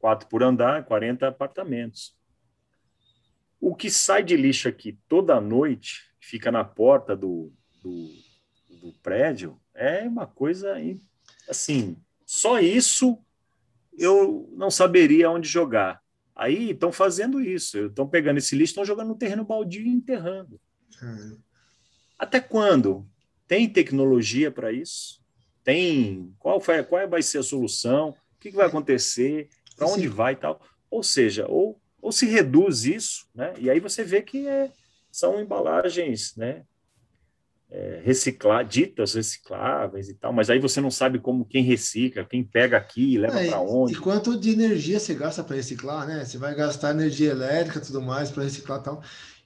[0.03, 2.13] quatro por andar, 40 apartamentos.
[3.57, 8.09] O que sai de lixo aqui toda noite, fica na porta do, do,
[8.81, 10.75] do prédio, é uma coisa
[11.47, 11.95] assim.
[12.25, 13.17] Só isso
[13.97, 16.03] eu não saberia onde jogar.
[16.35, 20.59] Aí estão fazendo isso, estão pegando esse lixo, estão jogando no terreno baldio e enterrando.
[21.01, 21.39] Hum.
[22.19, 23.07] Até quando?
[23.47, 25.23] Tem tecnologia para isso?
[25.63, 28.13] Tem qual, foi, qual vai ser a solução?
[28.43, 30.61] que, que vai acontecer, para onde vai e tal.
[30.89, 33.53] Ou seja, ou, ou se reduz isso, né?
[33.57, 34.71] e aí você vê que é,
[35.11, 36.63] são embalagens né?
[37.73, 42.43] é, reciclar, ditas recicláveis e tal, mas aí você não sabe como quem recicla, quem
[42.43, 43.93] pega aqui e leva é, para onde.
[43.93, 46.23] E quanto de energia você gasta para reciclar, né?
[46.23, 49.01] Você vai gastar energia elétrica tudo mais para reciclar e tal.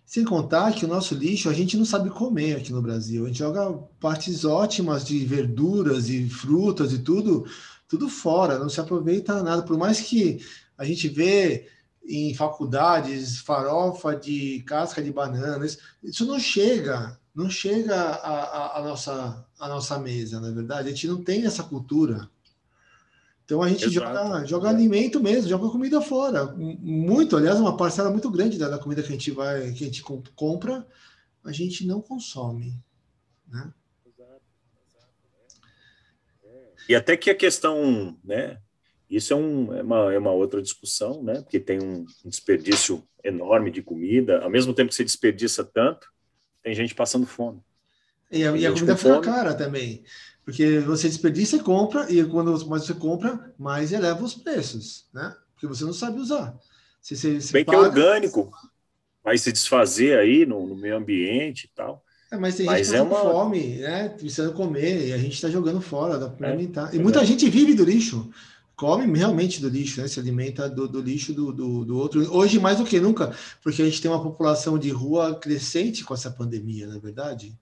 [0.06, 3.24] Sem contar que o nosso lixo a gente não sabe comer aqui no Brasil.
[3.24, 7.46] A gente joga partes ótimas de verduras e frutas e tudo,
[7.88, 9.64] tudo fora, não se aproveita nada.
[9.64, 10.40] Por mais que
[10.78, 11.70] a gente vê
[12.06, 19.68] em faculdades farofa de casca de bananas, isso não chega não chega à, nossa, a
[19.68, 20.88] nossa mesa, na é verdade.
[20.88, 22.28] A gente não tem essa cultura.
[23.46, 23.94] Então a gente Exato.
[23.94, 26.48] joga, joga alimento mesmo, joga comida fora.
[26.56, 30.02] Muito, aliás, uma parcela muito grande da, comida que a gente vai, que a gente
[30.36, 30.86] compra,
[31.46, 32.74] a gente não consome.
[33.48, 33.72] Né?
[36.88, 38.58] E até que a questão, né?
[39.10, 41.42] Isso é, um, é, uma, é uma outra discussão, né?
[41.42, 46.08] Porque tem um desperdício enorme de comida, ao mesmo tempo que você desperdiça tanto,
[46.62, 47.62] tem gente passando fome.
[48.30, 49.26] E a, e a comida fica fome.
[49.26, 50.04] cara também.
[50.44, 55.36] Porque você desperdiça e compra, e quando mais você compra, mais eleva os preços, né?
[55.54, 56.58] Porque você não sabe usar.
[57.02, 57.78] Se, se, se Bem paga...
[57.78, 58.52] que é orgânico,
[59.24, 62.04] vai se desfazer aí no, no meio ambiente e tal.
[62.32, 63.20] É, mas tem mas gente é uma...
[63.20, 64.10] fome, né?
[64.10, 66.94] Precisando comer, e a gente está jogando fora, dá para é, alimentar.
[66.94, 68.30] E muita gente vive do lixo
[68.78, 70.08] come realmente do lixo, né?
[70.08, 72.32] Se alimenta do, do lixo do, do, do, outro.
[72.32, 76.14] Hoje, mais do que nunca, porque a gente tem uma população de rua crescente com
[76.14, 77.58] essa pandemia, não é verdade?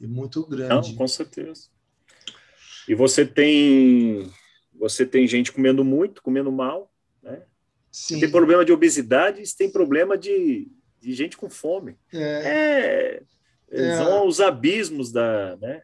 [0.00, 0.90] E muito grande.
[0.90, 1.64] Não, com certeza.
[2.88, 4.30] E você tem
[4.78, 6.88] você tem gente comendo muito, comendo mal,
[7.20, 7.42] né?
[7.90, 8.20] Sim.
[8.20, 10.68] tem problema de obesidade, tem problema de,
[11.00, 11.96] de gente com fome.
[12.12, 13.22] É, é,
[13.70, 13.96] é.
[13.96, 15.82] são os abismos da, né?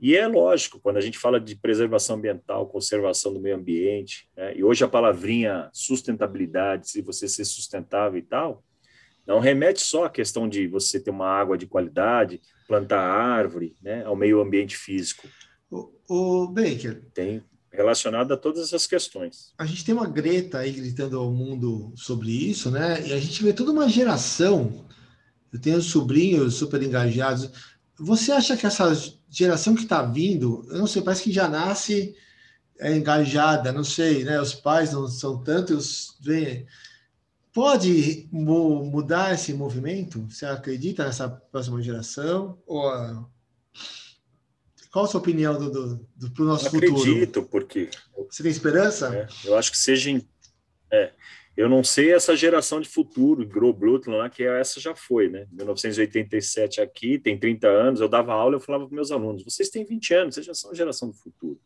[0.00, 4.56] E é lógico, quando a gente fala de preservação ambiental, conservação do meio ambiente, né,
[4.56, 8.62] e hoje a palavrinha sustentabilidade, se você ser sustentável e tal,
[9.26, 14.04] não remete só à questão de você ter uma água de qualidade, plantar árvore, né,
[14.04, 15.28] ao meio ambiente físico.
[15.70, 17.02] O, o Baker.
[17.12, 19.52] Tem relacionado a todas essas questões.
[19.56, 23.06] A gente tem uma Greta aí gritando ao mundo sobre isso, né?
[23.06, 24.86] E a gente vê toda uma geração.
[25.52, 27.50] Eu tenho sobrinhos super engajados.
[27.98, 28.90] Você acha que essa
[29.28, 32.14] geração que está vindo, eu não sei, parece que já nasce
[32.78, 34.40] é, engajada, não sei, né?
[34.40, 36.18] Os pais não são tantos.
[37.52, 40.24] Pode mudar esse movimento?
[40.28, 42.58] Você acredita nessa próxima geração?
[42.66, 43.28] Ou
[44.90, 47.10] qual a sua opinião do, do, do pro nosso acredito, futuro?
[47.10, 47.90] Acredito, porque
[48.28, 49.14] você tem esperança?
[49.14, 50.10] É, eu acho que seja
[50.92, 51.12] é,
[51.56, 55.46] eu não sei essa geração de futuro, Groblutland lá, que essa já foi, né?
[55.52, 59.84] 1987 aqui, tem 30 anos, eu dava aula, eu falava para meus alunos, vocês têm
[59.84, 61.60] 20 anos, vocês já são a geração do futuro.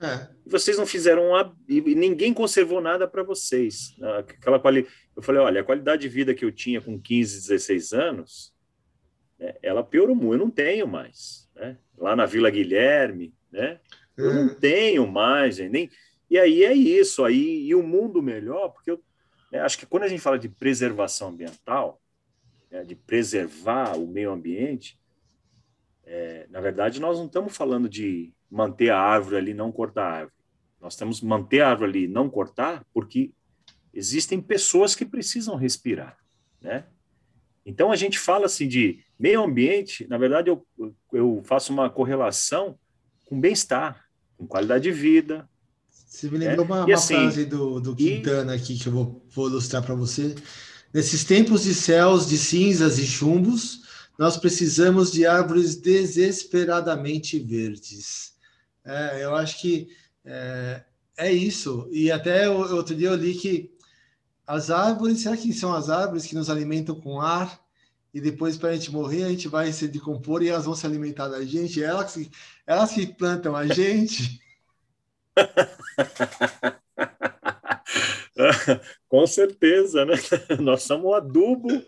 [0.00, 0.28] É.
[0.44, 3.94] E vocês não fizeram uma, e ninguém conservou nada para vocês.
[3.98, 4.18] Né?
[4.18, 4.86] Aquela quali...
[5.16, 8.52] Eu falei, olha, a qualidade de vida que eu tinha com 15, 16 anos,
[9.38, 11.48] né, ela piorou muito, eu não tenho mais.
[11.54, 11.78] Né?
[11.96, 13.78] Lá na Vila Guilherme, né?
[14.16, 14.34] Eu é.
[14.34, 15.88] não tenho mais, nem.
[16.28, 19.02] E aí é isso, aí e o mundo melhor, porque eu é,
[19.60, 22.00] acho que quando a gente fala de preservação ambiental,
[22.70, 24.98] né, de preservar o meio ambiente,
[26.04, 30.12] é, na verdade, nós não estamos falando de manter a árvore ali, não cortar a
[30.12, 30.34] árvore.
[30.80, 33.32] Nós temos que manter a árvore ali, não cortar, porque
[33.94, 36.18] existem pessoas que precisam respirar,
[36.60, 36.86] né?
[37.64, 40.66] Então a gente fala assim de meio ambiente, na verdade eu,
[41.12, 42.76] eu faço uma correlação
[43.24, 44.04] com bem-estar,
[44.36, 45.48] com qualidade de vida,
[46.12, 46.68] você me lembrou é?
[46.68, 48.58] uma, uma assim, frase do, do Quintana e...
[48.58, 50.34] aqui que eu vou, vou ilustrar para você.
[50.92, 53.80] Nesses tempos de céus de cinzas e chumbos,
[54.18, 58.34] nós precisamos de árvores desesperadamente verdes.
[58.84, 59.88] É, eu acho que
[60.22, 60.82] é,
[61.16, 61.88] é, isso.
[61.90, 63.72] E até outro dia eu li que
[64.46, 67.58] as árvores, será que são as árvores que nos alimentam com ar?
[68.12, 70.84] E depois, para a gente morrer, a gente vai se decompor e elas vão se
[70.84, 71.82] alimentar da gente?
[71.82, 72.18] Elas,
[72.66, 74.38] elas que plantam a gente.
[79.08, 80.14] Com certeza, né?
[80.60, 81.82] Nós somos o adubo, né?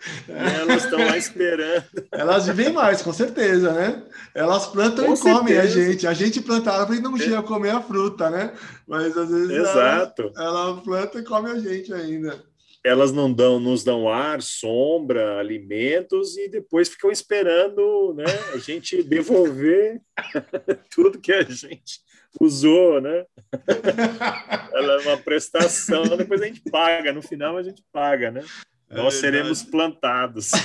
[0.61, 1.84] elas estão lá esperando.
[2.12, 4.03] Elas vivem mais, com certeza, né?
[4.34, 5.38] Elas plantam com e certeza.
[5.38, 6.07] comem a gente.
[6.07, 8.53] A gente planta a árvore e não chega a comer a fruta, né?
[8.86, 10.32] Mas às vezes Exato.
[10.36, 12.42] Ela, ela planta e come a gente ainda.
[12.85, 18.24] Elas não dão, nos dão ar, sombra, alimentos e depois ficam esperando, né?
[18.53, 20.03] A gente devolver
[20.95, 22.01] tudo que a gente
[22.41, 23.24] usou, né?
[24.74, 28.45] Ela é uma prestação, depois a gente paga, no final a gente paga, né?
[28.91, 30.51] É Nós seremos plantados.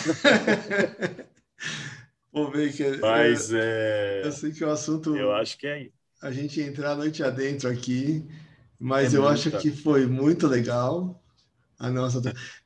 [2.32, 5.90] Vou ver que Mas é, eu sei que o assunto eu acho que é
[6.22, 8.24] a gente entrar a noite adentro aqui,
[8.78, 11.19] mas é eu acho que foi muito legal.
[11.80, 12.22] A nossa.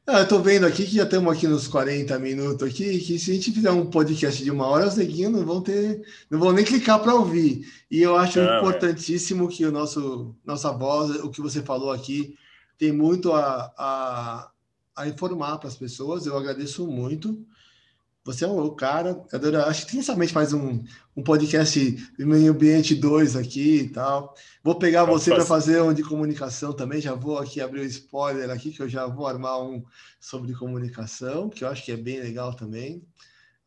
[0.07, 3.29] Ah, eu estou vendo aqui que já estamos aqui nos 40 minutos aqui, que se
[3.29, 6.01] a gente fizer um podcast de uma hora, os neguinhos não vão ter,
[6.31, 7.63] não vão nem clicar para ouvir.
[7.91, 8.57] E eu acho é.
[8.57, 9.51] importantíssimo é.
[9.51, 12.35] que o nosso nossa voz, o que você falou aqui,
[12.77, 14.51] tem muito a, a,
[14.95, 16.25] a informar para as pessoas.
[16.25, 17.45] Eu agradeço muito.
[18.25, 19.21] Você é o cara,
[19.67, 20.81] acho que sabe faz um,
[21.15, 24.33] um podcast meio ambiente 2 aqui e tal.
[24.63, 27.83] Vou pegar Vamos você para fazer um de comunicação também, já vou aqui abrir o
[27.83, 29.83] um spoiler aqui, que eu já vou armar um
[30.21, 33.05] sobre comunicação, que eu acho que é bem legal também.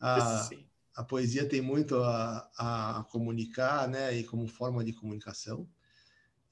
[0.00, 0.48] A,
[0.94, 5.68] a poesia tem muito a, a comunicar, né, e como forma de comunicação.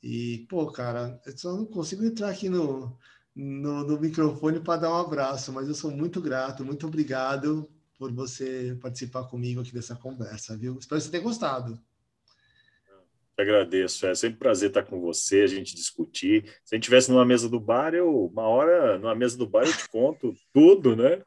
[0.02, 2.98] E, pô, cara, eu só não consigo entrar aqui no,
[3.34, 7.66] no, no microfone para dar um abraço, mas eu sou muito grato, muito obrigado
[7.98, 10.78] por você participar comigo aqui dessa conversa, viu?
[10.78, 11.78] Espero que você tenha gostado.
[13.36, 16.44] Eu agradeço, é sempre um prazer estar com você, a gente discutir.
[16.64, 19.66] Se a gente estivesse numa mesa do bar, eu, uma hora, numa mesa do bar,
[19.66, 21.20] eu te conto tudo, né?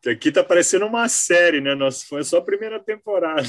[0.00, 1.74] Que aqui tá parecendo uma série, né?
[1.74, 3.48] Nossa, foi só a primeira temporada.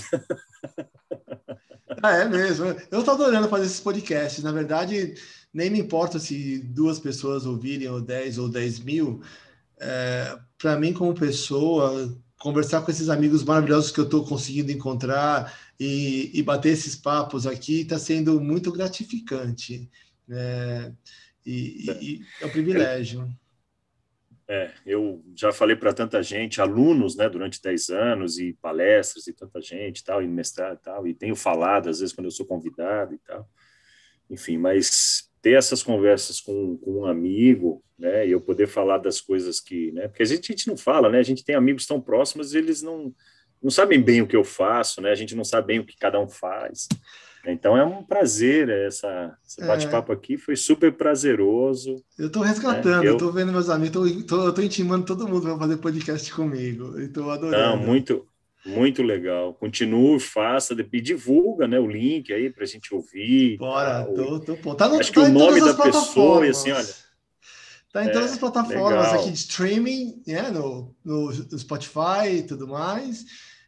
[2.02, 2.66] Ah, é mesmo.
[2.92, 4.44] Eu estou adorando fazer esses podcasts.
[4.44, 5.16] Na verdade,
[5.54, 9.22] nem me importa se duas pessoas ouvirem, ou dez, ou dez mil.
[9.80, 15.54] É, Para mim, como pessoa, conversar com esses amigos maravilhosos que eu estou conseguindo encontrar
[15.80, 19.90] e, e, bater esses papos aqui está sendo muito gratificante.
[20.28, 20.96] Né?
[21.46, 23.30] E, e, é um privilégio.
[24.48, 29.34] É, eu já falei para tanta gente, alunos, né, durante 10 anos, e palestras, e
[29.34, 32.48] tanta gente, tal, e mestrado e tal, e tenho falado, às vezes, quando eu sou
[32.48, 33.48] convidado e tal.
[34.28, 39.22] Enfim, mas ter essas conversas com, com, um amigo, né, e eu poder falar das
[39.22, 41.86] coisas que, né, porque a gente, a gente não fala, né, a gente tem amigos
[41.86, 43.14] tão próximos, eles não,
[43.62, 45.98] não sabem bem o que eu faço, né, a gente não sabe bem o que
[45.98, 46.88] cada um faz.
[47.48, 50.16] Então é um prazer essa, esse bate-papo é.
[50.16, 52.04] aqui, foi super prazeroso.
[52.18, 53.08] Eu estou resgatando, né?
[53.08, 57.78] eu estou vendo meus amigos, estou intimando todo mundo para fazer podcast comigo, estou adorando.
[57.78, 58.28] Não, muito,
[58.66, 59.54] muito legal.
[59.54, 63.58] Continue, faça e divulga né, o link aí para a gente ouvir.
[63.58, 64.76] Bora, tá, tô, tô, pô.
[64.76, 67.10] Tá no, Acho tá que o nome da pessoa, e assim, olha.
[67.92, 69.22] Tá em é, todas as plataformas legal.
[69.22, 73.26] aqui de streaming, né, no, no, Spotify e tudo mais.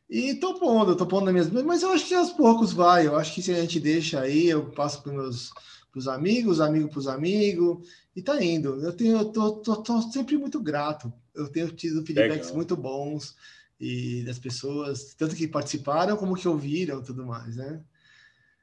[0.09, 1.65] E tô pondo, tô pondo nas minhas.
[1.65, 3.07] Mas eu acho que aos poucos vai.
[3.07, 5.51] Eu acho que se a gente deixa aí, eu passo para meus
[5.91, 7.85] pros amigos, amigo para os amigos,
[8.15, 8.81] e tá indo.
[8.81, 11.11] Eu tenho, eu tô, tô, tô sempre muito grato.
[11.33, 12.55] Eu tenho tido feedbacks legal.
[12.55, 13.35] muito bons
[13.81, 17.81] e das pessoas, tanto que participaram como que ouviram tudo mais, né?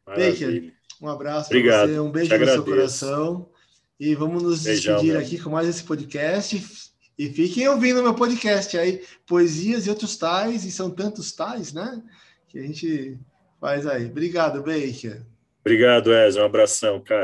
[0.06, 3.50] Baker, um abraço para você, um beijo no seu coração.
[3.98, 5.20] E vamos nos Beijão, despedir meu.
[5.20, 6.64] aqui com mais esse podcast.
[7.18, 12.00] E fiquem ouvindo meu podcast aí, Poesias e Outros Tais, e são tantos tais, né?
[12.48, 13.18] Que a gente
[13.60, 14.06] faz aí.
[14.06, 15.26] Obrigado, Baker.
[15.62, 16.44] Obrigado, Ezra.
[16.44, 17.16] Um abração, cara.